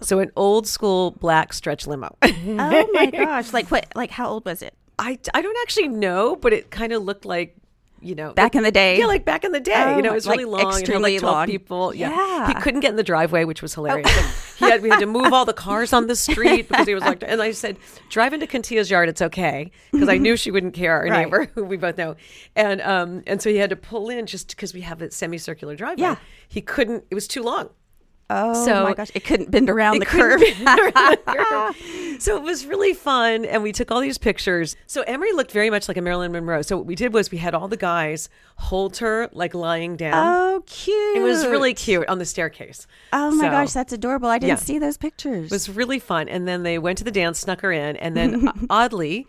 So 0.00 0.18
an 0.18 0.30
old 0.36 0.66
school 0.66 1.12
black 1.12 1.52
stretch 1.52 1.86
limo. 1.86 2.16
oh 2.22 2.90
my 2.92 3.06
gosh. 3.10 3.52
Like 3.52 3.70
what 3.70 3.86
like 3.94 4.10
how 4.10 4.28
old 4.28 4.44
was 4.44 4.60
it? 4.60 4.74
I, 4.98 5.18
I 5.34 5.42
don't 5.42 5.56
actually 5.62 5.88
know, 5.88 6.36
but 6.36 6.52
it 6.52 6.70
kind 6.70 6.92
of 6.92 7.02
looked 7.02 7.24
like, 7.24 7.54
you 8.00 8.14
know, 8.14 8.32
Back 8.32 8.54
in 8.54 8.62
the 8.62 8.70
day? 8.70 8.98
Yeah, 8.98 9.06
like 9.06 9.24
back 9.24 9.44
in 9.44 9.52
the 9.52 9.60
day. 9.60 9.72
Oh 9.74 9.96
you 9.96 10.02
know, 10.02 10.12
it 10.12 10.14
was 10.14 10.26
really 10.26 10.44
like 10.44 10.64
long. 10.64 10.72
and 10.72 10.72
had, 10.74 10.80
extremely 10.80 11.18
like 11.18 11.22
long. 11.22 11.46
people. 11.46 11.94
Yeah. 11.94 12.10
Yeah. 12.10 12.48
He 12.48 12.54
couldn't 12.54 12.80
get 12.80 12.90
in 12.90 12.96
the 12.96 13.02
driveway, 13.02 13.44
which 13.44 13.62
was 13.62 13.74
hilarious. 13.74 14.06
Like, 14.14 14.34
he 14.58 14.64
had, 14.70 14.82
we 14.82 14.88
had 14.90 15.00
to 15.00 15.06
move 15.06 15.32
all 15.32 15.44
the 15.44 15.52
cars 15.52 15.92
on 15.92 16.06
the 16.06 16.16
street 16.16 16.68
because 16.68 16.86
he 16.86 16.94
was 16.94 17.02
like, 17.04 17.22
and 17.26 17.40
I 17.42 17.50
said, 17.52 17.76
drive 18.08 18.32
into 18.32 18.46
Cantia's 18.46 18.90
yard. 18.90 19.08
It's 19.08 19.22
okay. 19.22 19.70
Because 19.92 20.08
I 20.08 20.18
knew 20.18 20.36
she 20.36 20.50
wouldn't 20.50 20.74
care, 20.74 20.92
our 20.92 21.04
Right. 21.08 21.24
neighbor, 21.24 21.50
who 21.54 21.64
we 21.64 21.76
both 21.76 21.96
know. 21.98 22.16
And, 22.54 22.80
um, 22.82 23.22
and 23.26 23.40
so 23.42 23.50
he 23.50 23.56
had 23.56 23.70
to 23.70 23.76
pull 23.76 24.08
in 24.10 24.26
just 24.26 24.48
because 24.48 24.72
we 24.74 24.80
have 24.82 25.02
a 25.02 25.10
semicircular 25.10 25.76
driveway. 25.76 26.02
Yeah. 26.02 26.16
He 26.48 26.60
couldn't, 26.60 27.04
it 27.10 27.14
was 27.14 27.26
too 27.28 27.42
long. 27.42 27.70
Oh 28.28 28.64
So- 28.64 28.82
my 28.84 28.94
gosh. 28.94 29.10
It 29.14 29.24
couldn't 29.24 29.50
bend 29.50 29.70
around 29.70 30.00
the 30.00 30.06
curve. 30.06 30.40
bend 30.40 30.80
around 30.80 31.18
the 31.26 31.32
curve. 31.76 32.20
so 32.22 32.36
it 32.36 32.42
was 32.42 32.66
really 32.66 32.92
fun, 32.92 33.44
and 33.44 33.62
we 33.62 33.70
took 33.72 33.90
all 33.92 34.00
these 34.00 34.18
pictures. 34.18 34.74
So 34.86 35.02
Emery 35.02 35.32
looked 35.32 35.52
very 35.52 35.70
much 35.70 35.86
like 35.86 35.96
a 35.96 36.02
Marilyn 36.02 36.32
Monroe. 36.32 36.62
So 36.62 36.76
what 36.76 36.86
we 36.86 36.94
did 36.96 37.12
was 37.14 37.30
we 37.30 37.38
had 37.38 37.54
all 37.54 37.68
the 37.68 37.76
guys 37.76 38.28
hold 38.56 38.96
her 38.98 39.28
like 39.32 39.54
lying 39.54 39.96
down. 39.96 40.14
oh 40.16 40.62
cute. 40.66 41.16
it 41.18 41.20
was 41.20 41.46
really 41.46 41.72
cute 41.74 42.08
on 42.08 42.18
the 42.18 42.24
staircase. 42.24 42.86
Oh 43.12 43.30
my 43.30 43.44
So 43.44 43.50
gosh, 43.50 43.72
that's 43.72 43.92
adorable. 43.92 44.28
I 44.28 44.38
didn't 44.38 44.48
Yeah. 44.48 44.54
see 44.56 44.78
those 44.78 44.96
pictures. 44.96 45.46
It 45.46 45.52
was 45.52 45.68
really 45.68 45.98
fun. 45.98 46.28
And 46.28 46.48
then 46.48 46.62
they 46.64 46.78
went 46.78 46.98
to 46.98 47.04
the 47.04 47.10
dance, 47.12 47.38
snuck 47.38 47.60
her 47.60 47.70
in, 47.70 47.96
and 47.96 48.16
then 48.16 48.48
oddly. 48.70 49.26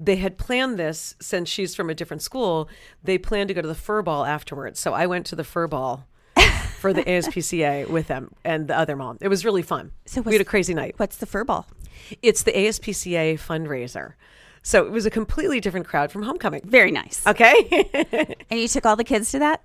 They 0.00 0.16
had 0.16 0.36
planned 0.36 0.80
this 0.80 1.14
since 1.20 1.48
she's 1.48 1.76
from 1.76 1.88
a 1.88 1.94
different 1.94 2.22
school. 2.22 2.68
They 3.04 3.18
planned 3.18 3.46
to 3.48 3.54
go 3.54 3.62
to 3.62 3.68
the 3.68 3.74
fur 3.74 4.02
ball 4.02 4.24
afterwards. 4.24 4.80
So 4.80 4.92
I 4.94 5.06
went 5.06 5.26
to 5.26 5.36
the 5.36 5.44
fur 5.44 5.68
ball 5.68 6.08
for 6.82 6.92
the 6.92 7.04
ASPCA 7.04 7.88
with 7.88 8.08
them 8.08 8.32
and 8.44 8.66
the 8.66 8.76
other 8.76 8.96
mom. 8.96 9.16
It 9.20 9.28
was 9.28 9.44
really 9.44 9.62
fun. 9.62 9.92
So 10.04 10.20
we 10.20 10.32
had 10.32 10.40
a 10.40 10.44
crazy 10.44 10.74
night. 10.74 10.94
What's 10.96 11.16
the 11.16 11.26
fur 11.26 11.44
ball? 11.44 11.68
It's 12.22 12.42
the 12.42 12.50
ASPCA 12.50 13.34
fundraiser. 13.34 14.14
So 14.64 14.84
it 14.84 14.90
was 14.90 15.06
a 15.06 15.10
completely 15.10 15.60
different 15.60 15.86
crowd 15.86 16.10
from 16.10 16.24
homecoming. 16.24 16.62
Very 16.64 16.90
nice. 16.90 17.24
Okay. 17.26 18.36
And 18.50 18.60
you 18.60 18.68
took 18.68 18.84
all 18.84 18.96
the 18.96 19.04
kids 19.04 19.30
to 19.30 19.38
that? 19.38 19.62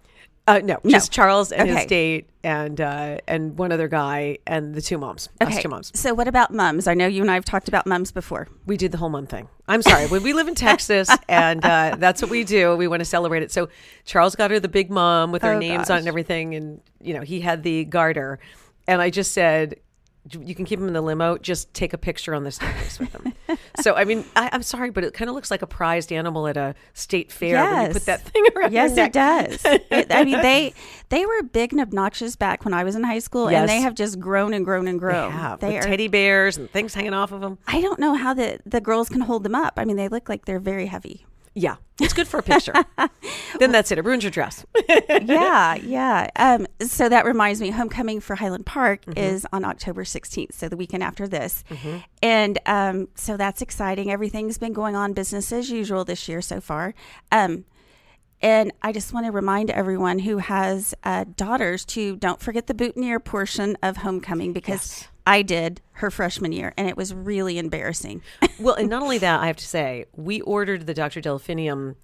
Uh, 0.47 0.59
no, 0.63 0.79
just 0.87 1.11
Charles 1.11 1.51
and 1.51 1.69
Okay. 1.69 1.77
his 1.79 1.85
date 1.87 2.29
and 2.43 2.79
uh, 2.79 3.17
and 3.27 3.57
one 3.57 3.71
other 3.71 3.87
guy 3.87 4.37
and 4.47 4.73
the 4.73 4.81
two 4.81 4.97
moms. 4.97 5.27
Us 5.41 5.61
two 5.61 5.67
moms. 5.69 5.91
So 5.99 6.13
what 6.13 6.27
about 6.27 6.53
mums? 6.53 6.87
I 6.87 6.93
know 6.93 7.05
you 7.07 7.21
and 7.21 7.29
I 7.29 7.33
have 7.35 7.45
talked 7.45 7.67
about 7.67 7.85
mums 7.85 8.11
before. 8.11 8.47
We 8.65 8.77
did 8.77 8.91
the 8.91 8.97
whole 8.97 9.09
mom 9.09 9.27
thing. 9.27 9.49
I'm 9.67 9.81
sorry. 9.81 10.07
when 10.07 10.23
we 10.23 10.33
live 10.33 10.47
in 10.47 10.55
Texas 10.55 11.09
and 11.27 11.63
uh, 11.65 11.95
that's 11.99 12.21
what 12.21 12.31
we 12.31 12.43
do, 12.43 12.75
we 12.75 12.87
want 12.87 13.01
to 13.01 13.05
celebrate 13.05 13.43
it. 13.43 13.51
So 13.51 13.67
Charles 14.05 14.35
got 14.35 14.49
her 14.51 14.59
the 14.59 14.69
big 14.69 14.89
mom 14.89 15.31
with 15.31 15.41
her 15.41 15.53
Oh, 15.55 15.59
names 15.59 15.89
on 15.89 15.97
gosh. 15.97 15.99
and 15.99 16.07
everything, 16.07 16.55
and 16.55 16.81
you 17.01 17.13
know 17.13 17.21
he 17.21 17.41
had 17.41 17.63
the 17.63 17.83
garter, 17.85 18.39
and 18.87 19.01
I 19.01 19.09
just 19.09 19.33
said. 19.33 19.75
You 20.31 20.55
can 20.55 20.65
keep 20.65 20.79
them 20.79 20.87
in 20.87 20.93
the 20.93 21.01
limo. 21.01 21.37
Just 21.37 21.73
take 21.73 21.93
a 21.93 21.97
picture 21.97 22.33
on 22.33 22.43
the 22.43 22.51
staircase 22.51 22.99
with 22.99 23.11
them. 23.11 23.33
so, 23.81 23.93
I 23.95 24.03
mean, 24.03 24.25
I, 24.35 24.49
I'm 24.51 24.63
sorry, 24.63 24.89
but 24.89 25.03
it 25.03 25.13
kind 25.13 25.29
of 25.29 25.35
looks 25.35 25.49
like 25.51 25.61
a 25.61 25.67
prized 25.67 26.11
animal 26.11 26.47
at 26.47 26.57
a 26.57 26.75
state 26.93 27.31
fair 27.31 27.55
when 27.63 27.75
you 27.75 27.81
Yes. 27.83 27.93
put 27.93 28.05
that 28.05 28.21
thing 28.23 28.43
around. 28.55 28.73
Yes, 28.73 28.97
it 28.97 29.13
does. 29.13 29.61
It, 29.65 30.07
I 30.11 30.23
mean, 30.23 30.41
they 30.41 30.73
they 31.09 31.25
were 31.25 31.43
big 31.43 31.71
and 31.71 31.81
obnoxious 31.81 32.35
back 32.35 32.65
when 32.65 32.73
I 32.73 32.83
was 32.83 32.95
in 32.95 33.03
high 33.03 33.19
school, 33.19 33.51
Yes. 33.51 33.61
and 33.61 33.69
they 33.69 33.81
have 33.81 33.95
just 33.95 34.19
grown 34.19 34.53
and 34.53 34.65
grown 34.65 34.87
and 34.87 34.99
grown. 34.99 35.31
They 35.59 35.77
are. 35.77 35.81
teddy 35.81 36.07
bears 36.07 36.57
and 36.57 36.69
things 36.71 36.93
hanging 36.93 37.13
off 37.13 37.31
of 37.31 37.41
them. 37.41 37.57
I 37.67 37.81
don't 37.81 37.99
know 37.99 38.15
how 38.15 38.33
the 38.33 38.59
the 38.65 38.81
girls 38.81 39.09
can 39.09 39.21
hold 39.21 39.43
them 39.43 39.55
up. 39.55 39.73
I 39.77 39.85
mean, 39.85 39.95
they 39.97 40.07
look 40.09 40.27
like 40.29 40.45
they're 40.45 40.59
very 40.59 40.87
heavy. 40.87 41.25
Yeah, 41.59 41.77
it's 41.99 42.13
good 42.13 42.27
for 42.27 42.37
a 42.39 42.43
picture. 42.43 42.73
then 43.59 43.71
that's 43.71 43.91
it. 43.91 43.97
It 43.97 44.05
ruins 44.05 44.23
your 44.23 44.29
dress. 44.29 44.63
yeah, 45.09 45.73
yeah. 45.75 46.29
Um, 46.35 46.67
so 46.81 47.09
that 47.09 47.25
reminds 47.25 47.59
me, 47.59 47.71
homecoming 47.71 48.19
for 48.19 48.35
Highland 48.35 48.65
Park 48.67 49.03
Mm-hmm. 49.05 49.17
is 49.17 49.47
on 49.51 49.65
October 49.65 50.03
16th, 50.03 50.53
so 50.53 50.69
the 50.69 50.77
weekend 50.77 51.01
after 51.01 51.27
this. 51.27 51.63
And 52.21 52.59
um, 52.67 53.07
so 53.15 53.37
that's 53.37 53.61
exciting. 53.63 54.11
Everything's 54.11 54.57
been 54.59 54.73
going 54.73 54.95
on 54.95 55.13
business 55.13 55.51
as 55.51 55.71
usual 55.71 56.05
this 56.05 56.27
year 56.27 56.41
so 56.41 56.61
far. 56.61 56.93
Um, 57.31 57.65
and 58.41 58.71
I 58.81 58.91
just 58.91 59.13
want 59.13 59.25
to 59.25 59.31
remind 59.31 59.71
everyone 59.71 60.19
who 60.19 60.37
has 60.37 60.93
uh, 61.03 61.25
daughters 61.35 61.85
to 61.85 62.15
don't 62.17 62.39
forget 62.39 62.67
the 62.67 62.73
boutonniere 62.73 63.19
portion 63.19 63.77
of 63.81 63.97
homecoming 63.97 64.53
because 64.53 65.07
I 65.25 65.41
did 65.41 65.81
her 65.93 66.11
freshman 66.11 66.51
year 66.51 66.73
and 66.77 66.87
it 66.87 66.95
was 66.95 67.13
really 67.13 67.57
embarrassing. 67.57 68.21
well, 68.59 68.75
and 68.75 68.89
not 68.89 69.01
only 69.01 69.17
that, 69.17 69.41
I 69.41 69.47
have 69.47 69.57
to 69.57 69.67
say, 69.67 70.05
we 70.15 70.41
ordered 70.41 70.85
the 70.85 70.93
Dr. 70.93 71.19
Delphinium 71.19 71.95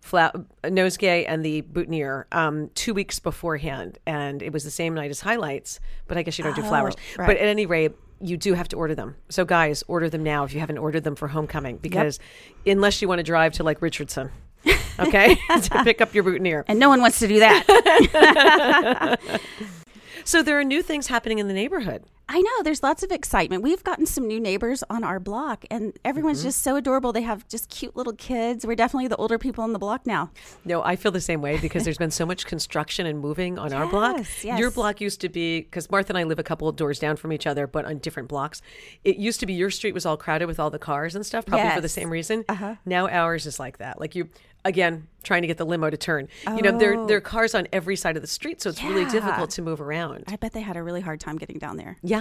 fla- 0.00 0.32
nosegay 0.64 1.24
and 1.28 1.44
the 1.44 1.60
boutonniere 1.60 2.26
um, 2.32 2.70
two 2.74 2.94
weeks 2.94 3.18
beforehand, 3.18 3.98
and 4.06 4.42
it 4.42 4.52
was 4.52 4.64
the 4.64 4.70
same 4.70 4.94
night 4.94 5.10
as 5.10 5.20
Hi-Lites. 5.20 5.78
But 6.08 6.16
I 6.16 6.22
guess 6.22 6.38
you 6.38 6.44
don't 6.44 6.56
do 6.56 6.62
flowers. 6.62 6.94
right. 7.16 7.26
But 7.26 7.36
at 7.36 7.46
any 7.46 7.66
rate, 7.66 7.92
you 8.20 8.36
do 8.36 8.54
have 8.54 8.68
to 8.68 8.76
order 8.76 8.94
them. 8.94 9.16
So 9.28 9.44
guys, 9.44 9.82
order 9.88 10.08
them 10.08 10.22
now 10.22 10.44
if 10.44 10.54
you 10.54 10.60
haven't 10.60 10.78
ordered 10.78 11.04
them 11.04 11.16
for 11.16 11.28
homecoming, 11.28 11.78
because 11.78 12.18
unless 12.66 13.02
you 13.02 13.08
want 13.08 13.18
to 13.18 13.24
drive 13.24 13.52
to 13.54 13.64
like 13.64 13.82
Richardson, 13.82 14.30
okay, 14.98 15.34
to 15.62 15.84
pick 15.84 16.00
up 16.00 16.14
your 16.14 16.24
boutonniere. 16.24 16.64
And 16.68 16.78
no 16.78 16.88
one 16.88 17.00
wants 17.00 17.18
to 17.20 17.28
do 17.28 17.38
that. 17.40 19.18
So 20.24 20.42
there 20.42 20.58
are 20.60 20.64
new 20.64 20.82
things 20.82 21.08
happening 21.08 21.40
in 21.40 21.48
the 21.48 21.54
neighborhood. 21.54 22.04
I 22.28 22.40
know 22.40 22.62
there's 22.62 22.82
lots 22.82 23.02
of 23.02 23.10
excitement. 23.10 23.62
We've 23.62 23.82
gotten 23.84 24.06
some 24.06 24.26
new 24.26 24.40
neighbors 24.40 24.82
on 24.88 25.04
our 25.04 25.20
block, 25.20 25.64
and 25.70 25.92
everyone's 26.04 26.38
Mm-hmm. 26.38 26.48
just 26.48 26.62
so 26.62 26.76
adorable. 26.76 27.12
They 27.12 27.22
have 27.22 27.46
just 27.48 27.68
cute 27.68 27.94
little 27.94 28.14
kids. 28.14 28.64
We're 28.64 28.74
definitely 28.76 29.08
the 29.08 29.16
older 29.16 29.38
people 29.38 29.62
on 29.64 29.72
the 29.74 29.78
block 29.78 30.06
now. 30.06 30.30
No, 30.64 30.82
I 30.82 30.96
feel 30.96 31.12
the 31.12 31.20
same 31.20 31.42
way 31.42 31.58
because 31.58 31.84
there's 31.84 31.98
been 31.98 32.10
so 32.10 32.24
much 32.24 32.46
construction 32.46 33.04
and 33.06 33.18
moving 33.20 33.58
on 33.58 33.72
our 33.72 33.86
block. 33.86 34.16
Yes, 34.18 34.44
yes. 34.44 34.58
Your 34.58 34.70
block 34.70 35.00
used 35.00 35.20
to 35.22 35.28
be 35.28 35.60
because 35.60 35.90
Martha 35.90 36.12
and 36.12 36.18
I 36.18 36.22
live 36.22 36.38
a 36.38 36.42
couple 36.44 36.68
of 36.68 36.76
doors 36.76 36.98
down 36.98 37.16
from 37.16 37.32
each 37.32 37.46
other, 37.46 37.66
but 37.66 37.84
on 37.84 37.98
different 37.98 38.28
blocks. 38.28 38.62
It 39.04 39.16
used 39.16 39.40
to 39.40 39.46
be 39.46 39.52
your 39.52 39.70
street 39.70 39.92
was 39.92 40.06
all 40.06 40.16
crowded 40.16 40.46
with 40.46 40.58
all 40.60 40.70
the 40.70 40.78
cars 40.78 41.14
and 41.14 41.26
stuff, 41.26 41.44
probably 41.44 41.70
for 41.70 41.80
the 41.80 41.88
same 41.88 42.08
reason. 42.08 42.44
Uh-huh. 42.48 42.76
Now 42.86 43.08
ours 43.08 43.46
is 43.46 43.58
like 43.60 43.78
that. 43.78 44.00
Like 44.00 44.14
you 44.14 44.28
again 44.64 45.08
trying 45.24 45.42
to 45.42 45.48
get 45.48 45.56
the 45.58 45.66
limo 45.66 45.90
to 45.90 45.96
turn. 45.96 46.28
Oh. 46.46 46.56
You 46.56 46.62
know, 46.62 46.78
there 46.78 47.06
there 47.06 47.16
are 47.16 47.20
cars 47.20 47.54
on 47.54 47.66
every 47.72 47.96
side 47.96 48.16
of 48.16 48.22
the 48.22 48.28
street, 48.28 48.60
so 48.62 48.70
it's 48.70 48.82
really 48.82 49.04
difficult 49.06 49.50
to 49.50 49.62
move 49.62 49.80
around. 49.80 50.24
I 50.28 50.36
bet 50.36 50.52
they 50.52 50.60
had 50.60 50.76
a 50.76 50.82
really 50.82 51.00
hard 51.00 51.18
time 51.20 51.36
getting 51.36 51.58
down 51.58 51.76
there. 51.76 51.98
Yeah. 52.02 52.11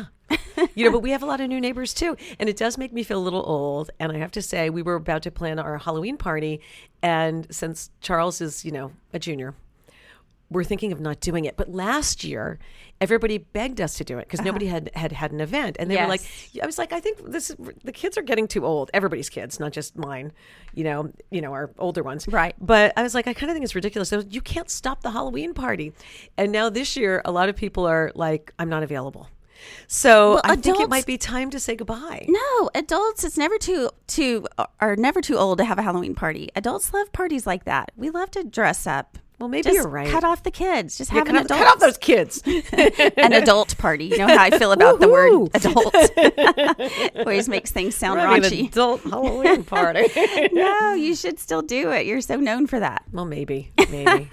You 0.76 0.86
know, 0.86 0.92
but 0.92 1.00
we 1.00 1.12
have 1.12 1.24
a 1.24 1.26
lot 1.26 1.42
of 1.42 1.50
new 1.50 1.60
neighbors 1.60 1.94
too. 1.94 2.16
And 2.40 2.48
it 2.48 2.58
does 2.58 2.78
make 2.78 2.94
me 2.94 3.04
feel 3.04 3.20
a 3.20 3.24
little 3.24 3.44
old. 3.46 3.92
And 4.00 4.12
I 4.12 4.18
have 4.18 4.32
to 4.32 4.42
say, 4.42 4.70
we 4.70 4.82
were 4.82 4.96
about 4.96 5.24
to 5.24 5.32
plan 5.32 5.60
our 5.60 5.78
Halloween 5.78 6.18
party. 6.18 6.62
And 7.02 7.48
since 7.54 7.90
Charles 8.02 8.42
is, 8.42 8.64
you 8.64 8.72
know, 8.72 8.92
a 9.14 9.20
junior, 9.20 9.54
we're 10.50 10.64
thinking 10.66 10.92
of 10.92 11.00
not 11.00 11.20
doing 11.22 11.46
it. 11.46 11.56
But 11.56 11.72
last 11.72 12.24
year, 12.24 12.60
everybody 13.00 13.38
begged 13.40 13.80
us 13.82 13.96
to 13.96 14.04
do 14.04 14.20
it 14.20 14.28
because 14.28 14.42
uh-huh. 14.42 14.48
nobody 14.48 14.68
had, 14.68 14.92
had 14.94 15.12
had 15.12 15.32
an 15.32 15.40
event. 15.40 15.78
And 15.80 15.90
they 15.90 15.96
were 15.96 16.08
like, 16.08 16.22
I 16.62 16.66
was 16.66 16.78
like, 16.78 16.92
I 16.92 17.00
think 17.00 17.32
this 17.32 17.50
is, 17.50 17.56
the 17.84 17.92
kids 17.92 18.18
are 18.18 18.22
getting 18.22 18.48
too 18.48 18.66
old. 18.66 18.92
Everybody's 18.94 19.30
kids, 19.30 19.60
not 19.60 19.72
just 19.72 19.98
mine, 19.98 20.34
you 20.74 20.84
know, 20.84 21.12
you 21.32 21.42
know, 21.42 21.54
our 21.54 21.72
older 21.80 22.04
ones. 22.04 22.28
Right. 22.28 22.54
But 22.60 22.94
I 22.98 23.04
was 23.04 23.16
like, 23.16 23.28
I 23.28 23.34
kind 23.34 23.50
of 23.50 23.56
think 23.56 23.64
it's 23.64 23.76
ridiculous. 23.76 24.10
So 24.10 24.24
you 24.30 24.42
can't 24.42 24.70
stop 24.70 25.02
the 25.02 25.12
Halloween 25.12 25.54
party. 25.54 25.94
And 26.38 26.52
now 26.52 26.70
this 26.70 26.98
year, 26.98 27.22
a 27.24 27.32
lot 27.32 27.50
of 27.50 27.56
people 27.56 27.86
are 27.88 28.12
like, 28.14 28.54
I'm 28.60 28.70
not 28.70 28.84
available. 28.84 29.30
So 29.88 30.34
Well, 30.34 30.42
I 30.44 30.56
think 30.56 30.80
it 30.80 30.90
might 30.90 31.06
be 31.06 31.18
time 31.18 31.50
to 31.52 31.60
say 31.60 31.76
goodbye. 31.76 32.26
No, 32.30 32.70
adults, 32.76 33.24
it's 33.24 33.38
never 33.38 33.58
too 33.58 33.90
too 34.08 34.48
are 34.80 34.96
never 34.96 35.22
too 35.22 35.38
old 35.38 35.58
to 35.60 35.66
have 35.66 35.78
a 35.78 35.82
Halloween 35.82 36.16
party. 36.16 36.50
Adults 36.56 36.94
love 36.94 37.12
parties 37.12 37.46
like 37.48 37.66
that. 37.66 37.92
We 37.96 38.10
love 38.10 38.32
to 38.32 38.44
dress 38.44 38.88
up. 38.88 39.18
Well, 39.40 39.48
maybe 39.50 39.64
Just 39.64 39.74
you're 39.74 39.88
right. 39.88 40.08
Cut 40.08 40.24
off 40.24 40.44
the 40.44 40.52
kids. 40.52 41.00
Just 41.00 41.12
Yeah, 41.12 41.18
have 41.18 41.28
an 41.30 41.36
off, 41.38 41.46
adult. 41.46 41.60
cut 41.60 41.68
off 41.74 41.80
those 41.80 41.98
kids. 41.98 42.44
an 43.18 43.34
adult 43.34 43.76
party. 43.80 44.06
You 44.06 44.20
know 44.20 44.28
how 44.28 44.38
I 44.44 44.52
feel 44.52 44.72
about 44.72 45.00
the 45.00 45.10
word 45.10 45.50
adult. 45.56 47.16
Always 47.16 47.50
makes 47.50 47.72
things 47.72 47.96
sound 47.96 48.20
We're 48.20 48.28
having 48.28 48.44
an 48.44 48.52
raunchy. 48.52 48.68
adult 48.68 49.02
Halloween 49.02 49.64
party. 49.64 50.06
no, 50.54 50.94
you 50.94 51.16
should 51.16 51.40
still 51.40 51.64
do 51.64 51.90
it. 51.92 52.06
You're 52.06 52.22
so 52.22 52.36
known 52.36 52.68
for 52.68 52.80
that. 52.80 53.02
well, 53.12 53.26
maybe, 53.26 53.72
maybe. 53.90 54.30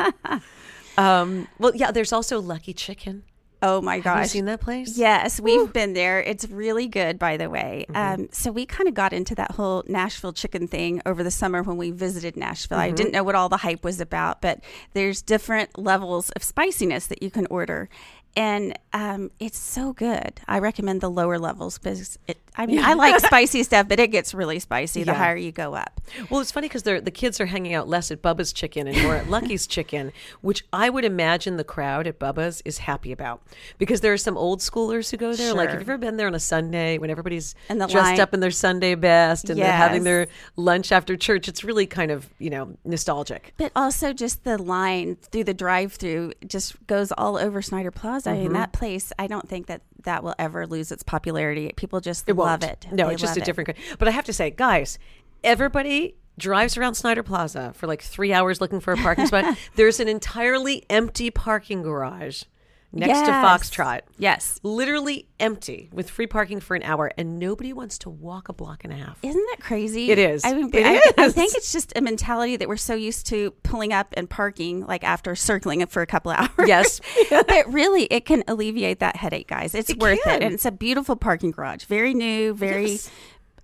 um, 0.98 1.48
well, 1.58 1.74
yeah. 1.74 1.90
There's 1.90 2.12
also 2.12 2.38
Lucky 2.40 2.74
Chicken. 2.74 3.22
Oh 3.60 3.80
my 3.80 3.98
gosh. 3.98 4.16
Have 4.16 4.24
you 4.24 4.28
seen 4.28 4.44
that 4.44 4.60
place? 4.60 4.96
Yes, 4.96 5.40
we've 5.40 5.72
been 5.72 5.92
there. 5.92 6.20
It's 6.20 6.48
really 6.48 6.86
good, 6.86 7.18
by 7.18 7.36
the 7.36 7.50
way. 7.50 7.86
Mm-hmm. 7.90 8.20
Um, 8.22 8.28
so 8.30 8.52
we 8.52 8.66
kind 8.66 8.88
of 8.88 8.94
got 8.94 9.12
into 9.12 9.34
that 9.34 9.52
whole 9.52 9.82
Nashville 9.88 10.32
chicken 10.32 10.68
thing 10.68 11.02
over 11.04 11.24
the 11.24 11.30
summer 11.30 11.62
when 11.62 11.76
we 11.76 11.90
visited 11.90 12.36
Nashville. 12.36 12.78
I 12.78 12.88
Mm-hmm. 12.88 12.94
didn't 12.96 13.12
know 13.12 13.24
what 13.24 13.34
all 13.34 13.48
the 13.48 13.56
hype 13.58 13.82
was 13.84 14.00
about, 14.00 14.40
but 14.40 14.60
there's 14.92 15.22
different 15.22 15.76
levels 15.78 16.30
of 16.30 16.42
spiciness 16.44 17.08
that 17.08 17.22
you 17.22 17.30
can 17.30 17.46
order. 17.46 17.88
And 18.36 18.78
um, 18.92 19.30
it's 19.40 19.58
so 19.58 19.92
good. 19.92 20.40
I 20.46 20.60
recommend 20.60 21.00
the 21.00 21.10
lower 21.10 21.38
levels 21.38 21.78
because 21.78 22.16
it, 22.28 22.38
I 22.56 22.66
mean, 22.66 22.82
I 22.82 22.94
like 22.94 23.18
spicy 23.24 23.62
stuff, 23.62 23.88
but 23.88 24.00
it 24.00 24.08
gets 24.08 24.34
really 24.34 24.58
spicy 24.58 25.04
the 25.04 25.12
Yeah. 25.12 25.18
higher 25.18 25.36
you 25.36 25.52
go 25.52 25.74
up. 25.74 26.00
Well, 26.30 26.40
it's 26.40 26.50
funny 26.50 26.66
because 26.68 26.82
the 26.82 27.00
kids 27.12 27.40
are 27.40 27.46
hanging 27.46 27.74
out 27.74 27.88
less 27.88 28.10
at 28.10 28.22
Bubba's 28.22 28.52
Chicken 28.52 28.88
and 28.88 29.00
more 29.02 29.14
at 29.16 29.28
Lucky's 29.30 29.66
Chicken, 29.66 30.12
which 30.40 30.64
I 30.72 30.90
would 30.90 31.04
imagine 31.04 31.56
the 31.56 31.64
crowd 31.64 32.06
at 32.06 32.18
Bubba's 32.18 32.62
is 32.64 32.78
happy 32.78 33.12
about 33.12 33.42
because 33.78 34.00
there 34.00 34.12
are 34.12 34.16
some 34.18 34.36
old 34.36 34.60
schoolers 34.60 35.10
who 35.10 35.16
go 35.16 35.34
there. 35.34 35.54
Like, 35.54 35.68
have 35.70 35.78
you 35.80 35.82
ever 35.84 35.98
been 35.98 36.16
there 36.16 36.26
on 36.26 36.34
a 36.34 36.40
Sunday 36.40 36.98
when 36.98 37.10
everybody's 37.10 37.54
And 37.68 37.78
dressed 37.80 37.94
line- 37.94 38.20
up 38.20 38.34
in 38.34 38.40
their 38.40 38.50
Sunday 38.50 38.94
best 38.94 39.50
and 39.50 39.58
they're 39.60 39.70
having 39.72 40.04
their 40.04 40.28
lunch 40.56 40.90
after 40.92 41.16
church? 41.16 41.48
It's 41.48 41.62
really 41.64 41.86
kind 41.86 42.10
of 42.10 42.28
you 42.38 42.50
know 42.50 42.76
nostalgic. 42.84 43.52
But 43.56 43.72
also 43.76 44.12
just 44.12 44.44
the 44.44 44.56
line 44.60 45.16
through 45.16 45.44
the 45.44 45.54
drive-through 45.54 46.32
just 46.46 46.74
goes 46.86 47.12
all 47.12 47.36
over 47.36 47.60
Snider 47.62 47.90
Plaza. 47.90 48.30
Mm-hmm. 48.30 48.38
I 48.38 48.42
mean, 48.42 48.52
that 48.54 48.72
place, 48.72 49.12
I 49.18 49.26
don't 49.26 49.48
think 49.48 49.66
that 49.66 49.82
that 50.04 50.22
will 50.22 50.34
ever 50.38 50.66
lose 50.66 50.92
its 50.92 51.02
popularity. 51.02 51.72
People 51.76 52.00
just 52.00 52.28
It 52.28 52.34
love 52.36 52.62
won't. 52.62 52.72
it. 52.72 52.86
No, 52.92 53.08
They 53.08 53.14
it's 53.14 53.22
just 53.22 53.36
a 53.36 53.40
different. 53.40 53.66
kind. 53.74 53.78
But 53.98 54.08
I 54.08 54.12
have 54.12 54.24
to 54.26 54.32
say, 54.32 54.50
guys, 54.50 54.98
everybody 55.44 56.16
drives 56.38 56.76
around 56.76 56.94
Snider 56.94 57.22
Plaza 57.22 57.72
for 57.74 57.86
like 57.86 58.00
three 58.02 58.32
hours 58.32 58.60
looking 58.60 58.80
for 58.80 58.92
a 58.92 58.96
parking 58.96 59.26
spot. 59.28 59.56
There's 59.74 59.98
an 60.00 60.08
entirely 60.08 60.84
empty 60.88 61.30
parking 61.30 61.82
garage 61.82 62.44
next 62.92 63.20
to 63.20 63.26
Yes. 63.26 63.44
Foxtrot. 63.70 64.00
Yes. 64.18 64.58
Literally 64.62 65.28
empty 65.38 65.88
with 65.92 66.08
free 66.10 66.26
parking 66.26 66.60
for 66.60 66.74
an 66.74 66.82
hour, 66.82 67.12
and 67.18 67.38
nobody 67.38 67.72
wants 67.72 67.98
to 67.98 68.10
walk 68.10 68.48
a 68.48 68.52
block 68.52 68.84
and 68.84 68.92
a 68.92 68.96
half. 68.96 69.18
Isn't 69.22 69.46
that 69.50 69.60
crazy? 69.60 70.10
It 70.10 70.18
is. 70.18 70.44
I 70.44 70.54
mean, 70.54 70.70
I, 70.74 71.00
I 71.18 71.28
think 71.30 71.54
it's 71.54 71.70
just 71.72 71.92
a 71.96 72.00
mentality 72.00 72.56
that 72.56 72.68
we're 72.68 72.76
so 72.76 72.94
used 72.94 73.26
to 73.28 73.50
pulling 73.62 73.92
up 73.92 74.14
and 74.16 74.28
parking, 74.28 74.86
like 74.86 75.04
after 75.04 75.34
circling 75.36 75.80
it 75.80 75.90
for 75.90 76.02
a 76.02 76.06
couple 76.06 76.32
of 76.32 76.38
hours. 76.58 76.68
Yes. 76.68 77.00
but 77.30 77.72
really, 77.72 78.04
it 78.04 78.24
can 78.24 78.42
alleviate 78.48 79.00
that 79.00 79.16
headache, 79.16 79.48
guys. 79.48 79.74
It's 79.74 79.90
It 79.90 79.98
worth 80.00 80.22
can. 80.24 80.36
it, 80.42 80.44
and 80.44 80.54
it's 80.54 80.64
a 80.64 80.72
beautiful 80.72 81.16
parking 81.16 81.50
garage. 81.50 81.84
Very 81.84 82.14
new, 82.14 82.54
very, 82.54 82.92
Yes. 82.92 83.10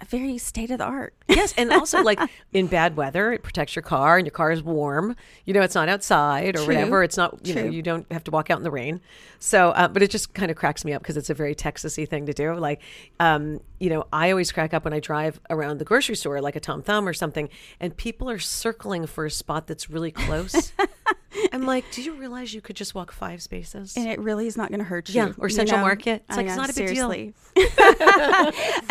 Very 0.09 0.39
state 0.39 0.71
of 0.71 0.79
the 0.79 0.85
art. 0.85 1.15
yes, 1.29 1.55
and 1.57 1.73
also 1.73 2.03
like 2.03 2.21
in 2.53 2.67
bad 2.67 2.97
weather, 2.97 3.33
it 3.33 3.43
protects 3.43 3.75
your 3.75 3.83
car, 3.83 4.19
and 4.19 4.27
your 4.27 4.33
car 4.33 4.51
is 4.51 4.63
warm. 4.63 5.17
You 5.45 5.55
know, 5.55 5.63
it's 5.63 5.75
not 5.75 5.89
outside 5.89 6.57
or 6.57 6.65
True. 6.65 6.75
whatever. 6.75 7.03
It's 7.03 7.17
not. 7.17 7.47
You 7.47 7.55
know, 7.55 7.65
you 7.65 7.83
don't 7.83 8.11
have 8.13 8.25
to 8.25 8.31
walk 8.31 8.51
out 8.51 8.59
in 8.59 8.65
the 8.65 8.71
rain. 8.71 9.01
So, 9.39 9.71
uh, 9.71 9.89
but 9.89 10.03
it 10.03 10.11
just 10.11 10.35
kind 10.35 10.51
of 10.51 10.57
cracks 10.57 10.85
me 10.85 10.93
up 10.93 11.03
because 11.03 11.17
it's 11.17 11.31
a 11.31 11.35
very 11.35 11.55
Texasy 11.55 12.09
thing 12.09 12.27
to 12.27 12.33
do. 12.33 12.55
Like, 12.55 12.81
um, 13.21 13.61
you 13.85 13.91
know, 13.91 14.07
I 14.15 14.31
always 14.31 14.51
crack 14.51 14.73
up 14.73 14.85
when 14.85 14.95
I 14.95 15.01
drive 15.01 15.39
around 15.51 15.77
the 15.77 15.85
grocery 15.85 16.17
store, 16.17 16.41
like 16.41 16.57
a 16.57 16.61
Tom 16.61 16.81
Thumb 16.81 17.07
or 17.07 17.13
something, 17.13 17.51
and 17.79 17.95
people 17.95 18.31
are 18.31 18.39
circling 18.39 19.07
for 19.07 19.27
a 19.27 19.31
spot 19.31 19.67
that's 19.67 19.91
really 19.91 20.11
close. 20.11 20.73
I'm 21.53 21.67
like, 21.67 21.85
do 21.91 22.01
you 22.01 22.15
realize 22.15 22.55
you 22.55 22.63
could 22.63 22.77
just 22.77 22.95
walk 22.95 23.13
five 23.13 23.43
spaces? 23.43 23.95
and 23.95 24.09
it 24.09 24.19
really 24.19 24.47
is 24.47 24.57
not 24.57 24.71
going 24.71 24.79
to 24.79 24.87
hurt 24.87 25.11
you. 25.11 25.17
Yeah, 25.17 25.33
or 25.37 25.49
you 25.49 25.55
Central 25.55 25.81
know? 25.81 25.85
Market. 25.85 26.25
It's 26.27 26.39
I 26.39 26.41
like, 26.41 26.47
it's 26.47 26.57
know, 26.57 26.63
not 26.63 26.71
a 26.71 26.75
big 26.75 26.95
deal. 26.95 27.11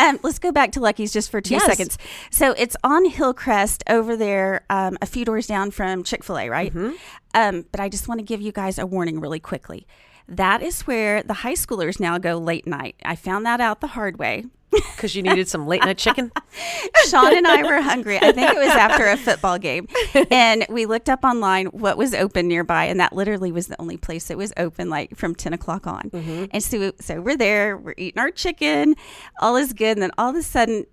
um, 0.06 0.20
let's 0.22 0.38
go 0.38 0.52
back 0.52 0.70
to 0.72 0.80
Lucky's 0.80 1.12
just 1.12 1.28
for 1.28 1.40
two 1.40 1.54
Yes. 1.54 1.66
seconds. 1.66 1.98
So 2.30 2.52
it's 2.52 2.76
on 2.84 3.04
Hillcrest 3.06 3.82
over 3.88 4.16
there, 4.16 4.64
um, 4.70 4.96
a 5.02 5.06
few 5.06 5.24
doors 5.24 5.48
down 5.48 5.72
from 5.72 6.04
Chick 6.04 6.22
Fil 6.22 6.38
A, 6.38 6.48
right? 6.48 6.72
Mm-hmm. 6.72 6.94
Um, 7.34 7.64
but 7.72 7.80
I 7.80 7.88
just 7.88 8.06
want 8.06 8.20
to 8.20 8.24
give 8.24 8.40
you 8.40 8.52
guys 8.52 8.78
a 8.78 8.86
warning 8.86 9.18
really 9.18 9.40
quickly. 9.40 9.88
That 10.28 10.62
is 10.62 10.82
where 10.82 11.22
the 11.22 11.34
high 11.34 11.52
schoolers 11.54 11.98
now 12.00 12.18
go 12.18 12.38
late 12.38 12.66
night. 12.66 12.96
I 13.04 13.16
found 13.16 13.44
that 13.46 13.60
out 13.60 13.80
the 13.80 13.88
hard 13.88 14.18
way. 14.18 14.44
Because 14.74 15.14
you 15.14 15.22
needed 15.22 15.48
some 15.48 15.66
late 15.66 15.80
night 15.80 15.98
chicken. 15.98 16.32
Sean 17.06 17.36
and 17.36 17.46
I 17.46 17.62
were 17.62 17.80
hungry. 17.80 18.18
I 18.18 18.32
think 18.32 18.50
it 18.50 18.58
was 18.58 18.68
after 18.68 19.06
a 19.06 19.16
football 19.16 19.58
game. 19.58 19.88
And 20.30 20.66
we 20.68 20.86
looked 20.86 21.08
up 21.08 21.24
online 21.24 21.66
what 21.66 21.96
was 21.96 22.14
open 22.14 22.48
nearby. 22.48 22.84
And 22.84 23.00
that 23.00 23.12
literally 23.12 23.52
was 23.52 23.66
the 23.66 23.80
only 23.80 23.96
place 23.96 24.28
that 24.28 24.36
was 24.36 24.52
open, 24.56 24.90
like 24.90 25.16
from 25.16 25.34
10 25.34 25.52
o'clock 25.52 25.86
on. 25.86 26.10
Mm-hmm. 26.10 26.44
And 26.50 26.62
so, 26.62 26.92
so 27.00 27.20
we're 27.20 27.36
there, 27.36 27.76
we're 27.76 27.94
eating 27.96 28.20
our 28.20 28.30
chicken, 28.30 28.94
all 29.40 29.56
is 29.56 29.72
good. 29.72 29.96
And 29.96 30.02
then 30.02 30.12
all 30.18 30.30
of 30.30 30.36
a 30.36 30.42
sudden, 30.42 30.86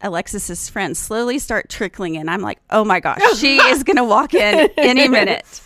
Alexis's 0.00 0.68
friends 0.68 0.98
slowly 0.98 1.38
start 1.38 1.68
trickling 1.68 2.14
in. 2.14 2.28
I'm 2.28 2.40
like, 2.40 2.58
oh 2.70 2.84
my 2.84 3.00
gosh, 3.00 3.20
she 3.38 3.56
is 3.70 3.82
going 3.82 3.96
to 3.96 4.04
walk 4.04 4.34
in 4.34 4.70
any 4.76 5.08
minute. 5.08 5.60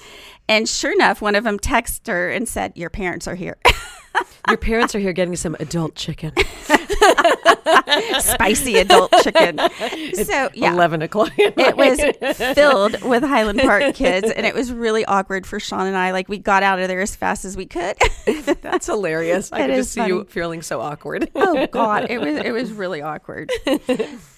And 0.48 0.68
sure 0.68 0.92
enough, 0.92 1.22
one 1.22 1.34
of 1.34 1.44
them 1.44 1.58
texted 1.58 2.08
her 2.08 2.30
and 2.30 2.48
said, 2.48 2.72
Your 2.76 2.90
parents 2.90 3.28
are 3.28 3.34
here. 3.34 3.58
Your 4.48 4.56
parents 4.56 4.94
are 4.94 4.98
here 4.98 5.12
getting 5.12 5.36
some 5.36 5.56
adult 5.60 5.94
chicken. 5.94 6.32
Spicy 8.20 8.76
adult 8.78 9.12
chicken. 9.22 9.58
So, 10.24 10.50
yeah. 10.54 10.72
11 10.72 11.02
o'clock. 11.02 11.32
it 11.36 11.76
was 11.76 12.36
filled 12.54 13.00
with 13.02 13.22
Highland 13.22 13.60
Park 13.60 13.94
kids, 13.94 14.30
and 14.30 14.46
it 14.46 14.54
was 14.54 14.72
really 14.72 15.04
awkward 15.04 15.46
for 15.46 15.58
Sean 15.60 15.86
and 15.86 15.96
I. 15.96 16.10
Like 16.12 16.28
we 16.28 16.38
got 16.38 16.62
out 16.62 16.78
of 16.78 16.88
there 16.88 17.00
as 17.00 17.14
fast 17.16 17.44
as 17.44 17.56
we 17.56 17.66
could. 17.66 17.96
That's 18.62 18.86
hilarious. 18.86 19.52
I 19.52 19.66
is 19.68 19.76
just 19.86 19.92
see 19.92 20.06
you 20.06 20.24
feeling 20.24 20.62
so 20.62 20.80
awkward. 20.80 21.30
oh 21.34 21.66
God, 21.68 22.06
it 22.10 22.18
was 22.20 22.36
it 22.36 22.52
was 22.52 22.72
really 22.72 23.02
awkward. 23.02 23.50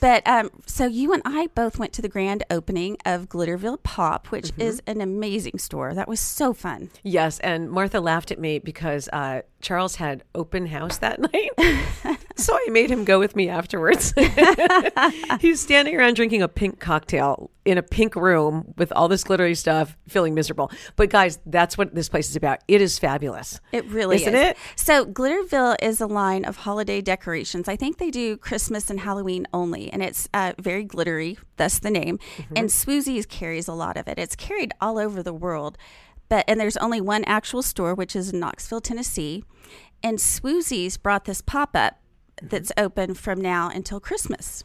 But 0.00 0.26
um, 0.26 0.50
so 0.66 0.86
you 0.86 1.12
and 1.12 1.22
I 1.24 1.48
both 1.54 1.78
went 1.78 1.92
to 1.94 2.02
the 2.02 2.08
grand 2.08 2.44
opening 2.50 2.96
of 3.04 3.28
Glitterville 3.28 3.82
Pop, 3.82 4.28
which 4.28 4.44
Mm-hmm. 4.44 4.60
is 4.60 4.82
an 4.86 5.00
amazing 5.00 5.58
store. 5.58 5.94
That 5.94 6.06
was 6.06 6.20
so 6.20 6.52
fun. 6.52 6.90
yes, 7.02 7.38
and 7.40 7.70
Martha 7.70 7.98
laughed 8.00 8.30
at 8.30 8.38
me 8.38 8.58
because 8.58 9.08
uh, 9.12 9.40
Charles 9.62 9.96
had 9.96 10.22
open 10.34 10.66
house 10.66 10.98
that 10.98 11.18
night. 11.32 12.13
So 12.44 12.54
I 12.54 12.70
made 12.70 12.90
him 12.90 13.04
go 13.04 13.18
with 13.18 13.34
me 13.34 13.48
afterwards. 13.48 14.12
He's 15.40 15.60
standing 15.60 15.96
around 15.96 16.14
drinking 16.14 16.42
a 16.42 16.48
pink 16.48 16.78
cocktail 16.78 17.50
in 17.64 17.78
a 17.78 17.82
pink 17.82 18.14
room 18.14 18.74
with 18.76 18.92
all 18.92 19.08
this 19.08 19.24
glittery 19.24 19.54
stuff, 19.54 19.96
feeling 20.08 20.34
miserable. 20.34 20.70
But 20.96 21.08
guys, 21.08 21.38
that's 21.46 21.78
what 21.78 21.94
this 21.94 22.10
place 22.10 22.28
is 22.28 22.36
about. 22.36 22.58
It 22.68 22.82
is 22.82 22.98
fabulous. 22.98 23.60
It 23.72 23.86
really 23.86 24.16
Isn't 24.16 24.34
is. 24.34 24.50
it? 24.50 24.56
So 24.76 25.06
Glitterville 25.06 25.76
is 25.80 26.00
a 26.00 26.06
line 26.06 26.44
of 26.44 26.58
holiday 26.58 27.00
decorations. 27.00 27.66
I 27.66 27.76
think 27.76 27.96
they 27.96 28.10
do 28.10 28.36
Christmas 28.36 28.90
and 28.90 29.00
Halloween 29.00 29.46
only, 29.54 29.90
and 29.90 30.02
it's 30.02 30.28
uh, 30.34 30.52
very 30.58 30.84
glittery. 30.84 31.38
Thus 31.56 31.78
the 31.78 31.90
name. 31.90 32.18
Mm-hmm. 32.36 32.54
And 32.56 32.68
Swoozies 32.68 33.26
carries 33.26 33.68
a 33.68 33.72
lot 33.72 33.96
of 33.96 34.06
it. 34.06 34.18
It's 34.18 34.36
carried 34.36 34.72
all 34.80 34.98
over 34.98 35.22
the 35.22 35.32
world, 35.32 35.78
but 36.28 36.44
and 36.46 36.60
there's 36.60 36.76
only 36.76 37.00
one 37.00 37.24
actual 37.24 37.62
store, 37.62 37.94
which 37.94 38.14
is 38.14 38.32
in 38.32 38.40
Knoxville, 38.40 38.82
Tennessee. 38.82 39.44
And 40.02 40.18
Swoozies 40.18 41.00
brought 41.00 41.24
this 41.24 41.40
pop 41.40 41.70
up 41.74 41.98
that's 42.42 42.72
open 42.76 43.14
from 43.14 43.40
now 43.40 43.68
until 43.68 44.00
Christmas. 44.00 44.64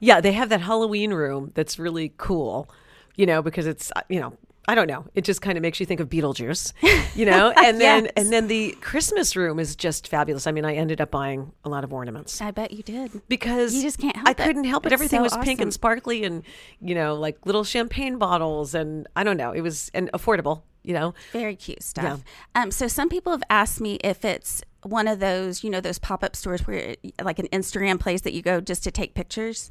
Yeah, 0.00 0.20
they 0.20 0.32
have 0.32 0.48
that 0.50 0.60
Halloween 0.62 1.12
room 1.12 1.52
that's 1.54 1.78
really 1.78 2.12
cool, 2.16 2.68
you 3.16 3.26
know, 3.26 3.42
because 3.42 3.66
it's, 3.66 3.92
uh, 3.96 4.02
you 4.08 4.20
know, 4.20 4.32
I 4.66 4.74
don't 4.74 4.86
know. 4.86 5.04
It 5.14 5.24
just 5.24 5.42
kind 5.42 5.58
of 5.58 5.62
makes 5.62 5.78
you 5.78 5.84
think 5.84 6.00
of 6.00 6.08
Beetlejuice, 6.08 6.72
you 7.14 7.26
know? 7.26 7.52
And 7.56 7.78
then 7.78 8.04
Yes. 8.04 8.12
and 8.16 8.32
then 8.32 8.46
the 8.48 8.72
Christmas 8.80 9.36
room 9.36 9.58
is 9.58 9.76
just 9.76 10.08
fabulous. 10.08 10.46
I 10.46 10.52
mean, 10.52 10.64
I 10.64 10.74
ended 10.76 11.02
up 11.02 11.10
buying 11.10 11.52
a 11.66 11.68
lot 11.68 11.84
of 11.84 11.92
ornaments. 11.92 12.40
I 12.40 12.50
bet 12.50 12.72
you 12.72 12.82
did. 12.82 13.20
because 13.28 13.74
You 13.74 13.82
just 13.82 13.98
can't 13.98 14.16
help 14.16 14.26
I 14.28 14.30
it. 14.30 14.38
couldn't 14.38 14.64
help 14.64 14.86
it. 14.86 14.88
It's 14.88 14.94
Everything 14.94 15.18
so 15.20 15.24
was 15.24 15.36
pink 15.44 15.60
and 15.60 15.70
sparkly, 15.70 16.24
and 16.24 16.44
you 16.80 16.94
know, 16.94 17.14
like 17.14 17.44
little 17.44 17.62
champagne 17.64 18.16
bottles, 18.16 18.74
and 18.74 19.06
I 19.14 19.22
don't 19.22 19.36
know. 19.36 19.52
It 19.52 19.60
was 19.60 19.90
and 19.92 20.10
affordable. 20.12 20.62
You 20.82 20.92
know, 20.94 21.14
Very 21.32 21.56
cute 21.56 21.82
stuff. 21.82 22.22
Um, 22.54 22.70
so 22.70 22.88
some 22.88 23.08
people 23.08 23.32
have 23.32 23.42
asked 23.50 23.80
me 23.80 23.94
if 24.04 24.22
it's 24.24 24.62
one 24.84 25.08
of 25.08 25.18
those, 25.20 25.64
you 25.64 25.70
know, 25.70 25.80
those 25.80 25.98
pop 25.98 26.22
up 26.22 26.36
stores 26.36 26.66
where, 26.66 26.96
like 27.22 27.38
an 27.38 27.48
Instagram 27.52 27.98
place 27.98 28.20
that 28.22 28.32
you 28.32 28.42
go 28.42 28.60
just 28.60 28.84
to 28.84 28.90
take 28.90 29.14
pictures. 29.14 29.70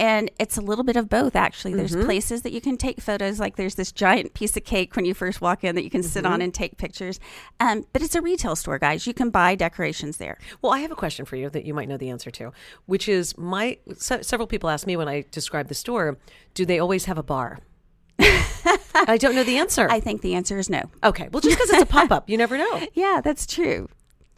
And 0.00 0.30
it's 0.38 0.56
a 0.56 0.60
little 0.60 0.84
bit 0.84 0.94
of 0.94 1.08
both, 1.08 1.34
actually. 1.34 1.74
There's 1.74 1.90
Mm-hmm. 1.92 2.04
places 2.04 2.42
that 2.42 2.52
you 2.52 2.60
can 2.60 2.76
take 2.76 3.00
photos, 3.00 3.40
like 3.40 3.56
there's 3.56 3.74
this 3.74 3.90
giant 3.90 4.32
piece 4.32 4.56
of 4.56 4.62
cake 4.64 4.94
when 4.94 5.04
you 5.04 5.12
first 5.12 5.40
walk 5.40 5.64
in 5.64 5.74
that 5.74 5.82
you 5.82 5.90
can 5.90 6.04
sit 6.04 6.22
Mm-hmm. 6.22 6.32
on 6.34 6.40
and 6.42 6.54
take 6.54 6.76
pictures. 6.78 7.18
Um, 7.58 7.84
but 7.92 8.00
it's 8.02 8.14
a 8.14 8.22
retail 8.22 8.54
store, 8.54 8.78
guys. 8.78 9.08
You 9.08 9.14
can 9.14 9.30
buy 9.30 9.56
decorations 9.56 10.18
there. 10.18 10.38
Well, 10.62 10.72
I 10.72 10.78
have 10.80 10.92
a 10.92 10.96
question 10.96 11.24
for 11.24 11.34
you 11.34 11.50
that 11.50 11.64
you 11.64 11.74
might 11.74 11.88
know 11.88 11.96
the 11.96 12.10
answer 12.10 12.30
to, 12.30 12.52
which 12.86 13.08
is 13.08 13.36
my 13.36 13.78
se- 13.96 14.22
several 14.22 14.46
people 14.46 14.70
ask 14.70 14.86
me 14.86 14.96
when 14.96 15.08
I 15.08 15.24
describe 15.32 15.66
the 15.66 15.74
store, 15.74 16.16
do 16.54 16.64
they 16.64 16.78
always 16.78 17.06
have 17.06 17.18
a 17.18 17.24
bar? 17.24 17.58
I 18.20 19.16
don't 19.18 19.34
know 19.34 19.44
the 19.44 19.58
answer. 19.58 19.88
I 19.90 20.00
think 20.00 20.22
the 20.22 20.34
answer 20.34 20.58
is 20.58 20.68
no. 20.70 20.82
okay, 21.02 21.28
well, 21.32 21.40
just 21.40 21.56
because 21.56 21.70
it's 21.70 21.82
a 21.82 21.86
pop 21.86 22.10
up, 22.12 22.28
you 22.30 22.36
never 22.36 22.56
know. 22.58 22.80
Yeah, 22.94 23.20
that's 23.22 23.46
true. 23.46 23.88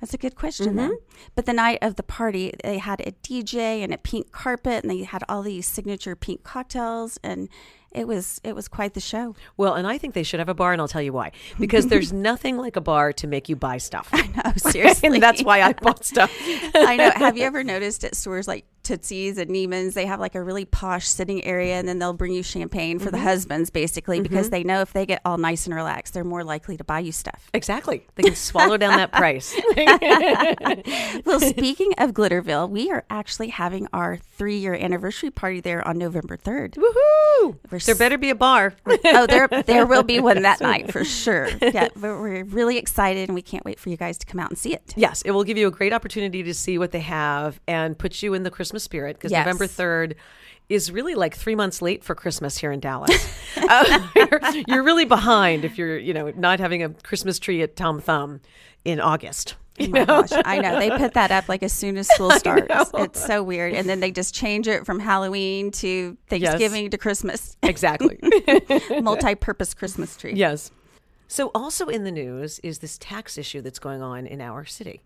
That's 0.00 0.14
a 0.14 0.18
good 0.18 0.34
question, 0.34 0.76
then. 0.76 0.92
Mm-hmm. 0.92 1.30
But 1.34 1.46
the 1.46 1.52
night 1.52 1.78
of 1.82 1.96
the 1.96 2.02
party, 2.02 2.54
they 2.64 2.78
had 2.78 3.00
a 3.00 3.12
DJ 3.22 3.82
and 3.82 3.92
a 3.92 3.98
pink 3.98 4.32
carpet, 4.32 4.82
and 4.82 4.90
they 4.90 5.02
had 5.04 5.22
all 5.28 5.42
these 5.42 5.66
signature 5.66 6.16
pink 6.16 6.42
cocktails, 6.42 7.18
and 7.22 7.48
it 7.92 8.06
was 8.06 8.40
it 8.44 8.54
was 8.54 8.68
quite 8.68 8.94
the 8.94 9.00
show. 9.00 9.34
Well, 9.56 9.74
and 9.74 9.86
I 9.86 9.98
think 9.98 10.14
they 10.14 10.22
should 10.22 10.38
have 10.38 10.48
a 10.48 10.54
bar, 10.54 10.72
and 10.72 10.80
I'll 10.80 10.88
tell 10.88 11.02
you 11.02 11.12
why. 11.12 11.32
Because 11.58 11.86
there's 11.88 12.12
nothing 12.12 12.56
like 12.56 12.76
a 12.76 12.80
bar 12.80 13.12
to 13.14 13.26
make 13.26 13.48
you 13.48 13.56
buy 13.56 13.78
stuff. 13.78 14.08
I 14.12 14.26
know, 14.28 14.52
seriously. 14.56 15.08
and 15.12 15.22
that's 15.22 15.42
why 15.42 15.60
I 15.62 15.72
bought 15.72 16.04
stuff. 16.04 16.32
I 16.74 16.96
know. 16.96 17.10
Have 17.10 17.36
you 17.36 17.44
ever 17.44 17.64
noticed 17.64 18.04
at 18.04 18.14
stores 18.14 18.46
like 18.46 18.64
Tootsie's 18.90 19.38
and 19.38 19.50
Neiman's, 19.50 19.94
they 19.94 20.06
have 20.06 20.20
like 20.20 20.34
a 20.34 20.42
really 20.42 20.64
posh 20.64 21.06
sitting 21.06 21.44
area, 21.44 21.74
and 21.74 21.86
then 21.86 21.98
they'll 21.98 22.12
bring 22.12 22.32
you 22.32 22.42
champagne 22.42 22.98
for 22.98 23.10
the 23.10 23.16
mm-hmm. 23.16 23.26
husbands, 23.26 23.70
basically, 23.70 24.16
mm-hmm. 24.16 24.24
because 24.24 24.50
they 24.50 24.64
know 24.64 24.80
if 24.80 24.92
they 24.92 25.06
get 25.06 25.20
all 25.24 25.38
nice 25.38 25.66
and 25.66 25.74
relaxed, 25.74 26.14
they're 26.14 26.24
more 26.24 26.44
likely 26.44 26.76
to 26.76 26.84
buy 26.84 26.98
you 26.98 27.12
stuff. 27.12 27.50
Exactly. 27.54 28.06
They 28.16 28.24
can 28.24 28.34
swallow 28.34 28.76
down 28.76 28.96
that 28.96 29.12
price. 29.12 29.54
Well, 31.24 31.40
speaking 31.40 31.92
of 31.98 32.12
Glitterville, 32.12 32.68
we 32.68 32.90
are 32.90 33.04
actually 33.10 33.48
having 33.48 33.86
our 33.92 34.16
three 34.16 34.58
year 34.58 34.74
anniversary 34.74 35.30
party 35.30 35.60
there 35.60 35.86
on 35.86 35.98
November 35.98 36.36
3rd. 36.36 36.76
Woohoo! 36.76 37.58
We're 37.70 37.78
There 37.78 37.94
better 37.94 38.18
be 38.18 38.30
a 38.30 38.34
bar. 38.34 38.74
oh, 38.86 39.26
there 39.26 39.48
there 39.66 39.86
will 39.86 40.02
be 40.02 40.18
one 40.18 40.42
that 40.42 40.60
night 40.62 40.92
for 40.92 41.04
sure. 41.04 41.48
Yeah, 41.60 41.88
but 41.94 42.20
we're 42.20 42.44
really 42.44 42.78
excited 42.78 43.28
and 43.28 43.34
we 43.34 43.42
can't 43.42 43.64
wait 43.64 43.78
for 43.78 43.90
you 43.90 43.96
guys 43.96 44.18
to 44.18 44.26
come 44.26 44.40
out 44.40 44.50
and 44.50 44.58
see 44.58 44.74
it. 44.74 44.94
Yes, 44.96 45.22
it 45.22 45.32
will 45.32 45.44
give 45.44 45.58
you 45.58 45.66
a 45.66 45.70
great 45.70 45.92
opportunity 45.92 46.42
to 46.42 46.54
see 46.54 46.78
what 46.78 46.92
they 46.92 47.00
have 47.00 47.60
and 47.66 47.98
put 47.98 48.22
you 48.22 48.34
in 48.34 48.42
the 48.42 48.50
Christmas 48.50 48.79
spirit 48.80 49.16
because 49.16 49.30
Yes. 49.30 49.46
November 49.46 49.66
3rd 49.66 50.14
is 50.68 50.90
really 50.90 51.14
like 51.14 51.36
three 51.36 51.54
months 51.54 51.80
late 51.82 52.02
for 52.04 52.14
Christmas 52.14 52.58
here 52.58 52.72
in 52.72 52.80
Dallas. 52.80 53.10
uh, 53.56 54.08
you're, 54.16 54.40
you're 54.68 54.82
really 54.82 55.04
behind 55.04 55.64
if 55.64 55.76
you're, 55.78 55.98
you 55.98 56.12
know, 56.14 56.30
not 56.36 56.60
having 56.60 56.82
a 56.82 56.88
Christmas 56.90 57.38
tree 57.38 57.62
at 57.62 57.76
Tom 57.76 58.00
Thumb 58.00 58.40
in 58.84 59.00
August. 59.00 59.56
Oh 59.80 59.88
my 59.88 60.04
gosh, 60.04 60.28
I 60.32 60.58
know. 60.60 60.78
They 60.78 60.90
put 60.90 61.14
that 61.14 61.30
up 61.30 61.48
like 61.48 61.62
as 61.62 61.72
soon 61.72 61.96
as 61.96 62.06
school 62.08 62.30
starts. 62.38 62.90
It's 62.94 63.24
so 63.24 63.42
weird. 63.42 63.72
And 63.72 63.88
then 63.88 64.00
they 64.00 64.10
just 64.10 64.34
change 64.34 64.68
it 64.68 64.84
from 64.84 65.00
Halloween 65.00 65.70
to 65.72 66.16
Thanksgiving 66.28 66.90
to 66.90 66.98
Christmas. 66.98 67.56
Exactly. 67.62 68.18
Multi 69.00 69.34
purpose 69.34 69.72
Christmas 69.74 70.16
tree. 70.16 70.34
yes. 70.34 70.70
So, 71.30 71.52
also 71.54 71.86
in 71.86 72.02
the 72.02 72.10
news 72.10 72.58
is 72.58 72.80
this 72.80 72.98
tax 72.98 73.38
issue 73.38 73.60
that's 73.60 73.78
going 73.78 74.02
on 74.02 74.26
in 74.26 74.40
our 74.40 74.64
city. 74.64 75.04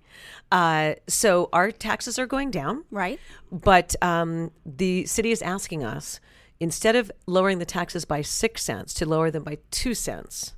Uh, 0.50 0.94
so, 1.06 1.50
our 1.52 1.70
taxes 1.70 2.18
are 2.18 2.26
going 2.26 2.50
down. 2.50 2.84
Right? 2.90 3.20
But 3.52 3.94
um, 4.00 4.50
the 4.64 5.04
city 5.04 5.32
is 5.32 5.42
asking 5.42 5.84
us 5.84 6.20
instead 6.58 6.96
of 6.96 7.12
lowering 7.26 7.58
the 7.58 7.66
taxes 7.66 8.06
by 8.06 8.22
six 8.22 8.62
cents 8.62 8.94
to 8.94 9.06
lower 9.06 9.30
them 9.30 9.42
by 9.42 9.58
two 9.70 9.92
cents 9.92 10.54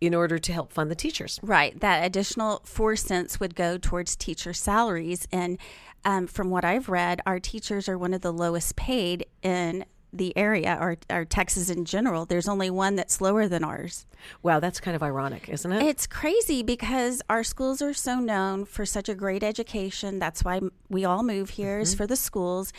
in 0.00 0.16
order 0.16 0.36
to 0.36 0.52
help 0.52 0.72
fund 0.72 0.90
the 0.90 0.96
teachers. 0.96 1.38
Right. 1.44 1.78
That 1.78 2.04
additional 2.04 2.62
four 2.64 2.96
cents 2.96 3.38
would 3.38 3.54
go 3.54 3.78
towards 3.78 4.16
teacher 4.16 4.52
salaries. 4.52 5.28
And 5.30 5.58
um, 6.04 6.26
from 6.26 6.50
what 6.50 6.64
I've 6.64 6.88
read, 6.88 7.20
our 7.24 7.38
teachers 7.38 7.88
are 7.88 7.96
one 7.96 8.14
of 8.14 8.20
the 8.20 8.32
lowest 8.32 8.74
paid 8.74 9.26
in 9.42 9.84
the 10.14 10.36
area 10.36 10.78
or, 10.80 10.96
or 11.10 11.24
Texas 11.24 11.68
in 11.68 11.84
general. 11.84 12.24
There's 12.24 12.48
only 12.48 12.70
one 12.70 12.94
that's 12.94 13.20
lower 13.20 13.48
than 13.48 13.64
ours. 13.64 14.06
Wow, 14.42 14.60
that's 14.60 14.80
kind 14.80 14.94
of 14.94 15.02
ironic, 15.02 15.48
isn't 15.48 15.70
it? 15.70 15.82
It's 15.82 16.06
crazy 16.06 16.62
because 16.62 17.20
our 17.28 17.42
schools 17.42 17.82
are 17.82 17.92
so 17.92 18.20
known 18.20 18.64
for 18.64 18.86
such 18.86 19.08
a 19.08 19.14
great 19.14 19.42
education. 19.42 20.18
That's 20.18 20.44
why 20.44 20.60
we 20.88 21.04
all 21.04 21.22
move 21.22 21.50
here 21.50 21.80
is 21.80 21.90
mm-hmm. 21.90 21.98
for 21.98 22.06
the 22.06 22.16
schools. 22.16 22.72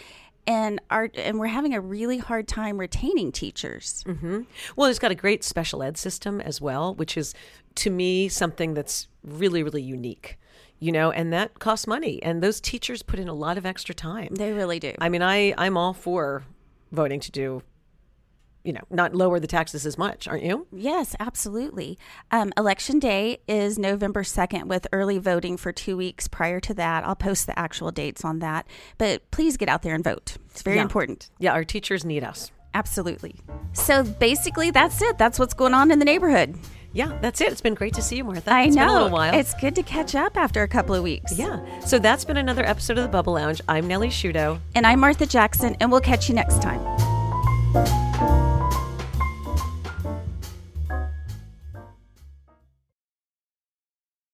And 0.48 0.80
our 0.91 1.10
and 1.15 1.39
we're 1.39 1.48
having 1.48 1.74
a 1.74 1.82
really 1.82 2.19
hard 2.19 2.48
time 2.48 2.78
retaining 2.78 3.32
teachers. 3.32 4.04
Mm-hmm. 4.08 4.41
well, 4.76 4.89
it's 4.89 5.00
got 5.00 5.12
a 5.12 5.15
great 5.15 5.43
special 5.43 5.82
ed 5.82 5.98
system 5.98 6.39
as 6.39 6.62
well, 6.62 6.93
which 6.93 7.17
is 7.17 7.34
to 7.76 7.89
me 7.89 8.30
something 8.30 8.76
that's 8.76 9.08
really, 9.24 9.63
really 9.63 9.82
unique. 9.82 10.38
You 10.78 10.91
know, 10.91 11.10
and 11.10 11.34
that 11.34 11.58
costs 11.60 11.88
money, 11.88 12.21
and 12.21 12.43
those 12.43 12.60
teachers 12.60 13.02
put 13.02 13.17
in 13.17 13.28
a 13.28 13.34
lot 13.34 13.58
of 13.58 13.65
extra 13.65 13.95
time. 13.95 14.36
They 14.36 14.52
really 14.52 14.78
do. 14.78 14.93
I 15.00 15.10
mean, 15.10 15.24
I 15.24 15.54
I'm 15.58 15.78
all 15.78 15.93
for 15.93 16.43
voting 16.96 17.20
to 17.20 17.32
do, 17.32 17.62
you 18.64 18.74
know, 18.74 18.82
not 18.90 19.14
lower 19.14 19.40
the 19.40 19.48
taxes 19.48 19.86
as 19.86 19.98
much, 19.98 20.28
aren't 20.28 20.44
you? 20.44 20.66
Yes, 20.72 21.16
absolutely. 21.20 22.00
Um, 22.32 22.52
election 22.58 22.98
day 23.00 23.40
is 23.48 23.78
November 23.78 24.24
2nd 24.24 24.66
with 24.66 24.88
early 24.92 25.20
voting 25.20 25.56
for 25.58 25.72
two 25.72 25.96
weeks 25.98 26.28
prior 26.28 26.60
to 26.62 26.74
that. 26.74 27.04
I'll 27.06 27.16
post 27.16 27.46
the 27.46 27.58
actual 27.60 27.92
dates 27.92 28.26
on 28.26 28.40
that. 28.40 28.66
But 28.98 29.30
please 29.30 29.58
get 29.58 29.70
out 29.70 29.84
there 29.84 29.94
and 29.94 30.04
vote. 30.04 30.38
It's 30.50 30.64
very 30.64 30.78
Yeah. 30.78 30.84
important. 30.84 31.30
Yeah, 31.38 31.52
our 31.54 31.64
teachers 31.64 32.04
need 32.04 32.24
us. 32.24 32.52
Absolutely. 32.74 33.40
So 33.74 34.04
basically, 34.04 34.72
that's 34.72 35.02
it. 35.02 35.18
That's 35.18 35.38
what's 35.40 35.54
going 35.54 35.74
on 35.74 35.92
in 35.92 36.00
the 36.00 36.06
neighborhood. 36.06 36.56
Yeah, 36.96 37.18
that's 37.22 37.42
it. 37.42 37.52
It's 37.52 37.60
been 37.62 37.74
great 37.74 37.94
to 37.96 38.02
see 38.02 38.16
you, 38.16 38.24
Martha. 38.24 38.52
I 38.52 38.64
It's 38.64 38.76
know. 38.76 38.82
been 38.84 38.90
a 38.90 38.94
little 38.94 39.10
while. 39.10 39.34
It's 39.38 39.54
good 39.56 39.76
to 39.76 39.84
catch 39.84 40.16
up 40.16 40.38
after 40.38 40.64
a 40.64 40.68
couple 40.68 40.96
of 40.96 41.04
weeks. 41.04 41.38
yeah. 41.38 41.60
So 41.82 42.00
that's 42.00 42.24
been 42.24 42.38
another 42.38 42.66
episode 42.66 42.98
of 42.98 43.04
the 43.04 43.10
Bubble 43.10 43.34
Lounge. 43.34 43.60
I'm 43.68 43.86
Nellie 43.86 44.08
Shudo. 44.08 44.60
And 44.76 44.88
I'm 44.88 45.02
Martha 45.02 45.26
Jackson, 45.26 45.76
and 45.82 45.92
we'll 45.92 46.00
catch 46.02 46.30
you 46.30 46.36
next 46.36 46.62
time. 46.62 46.80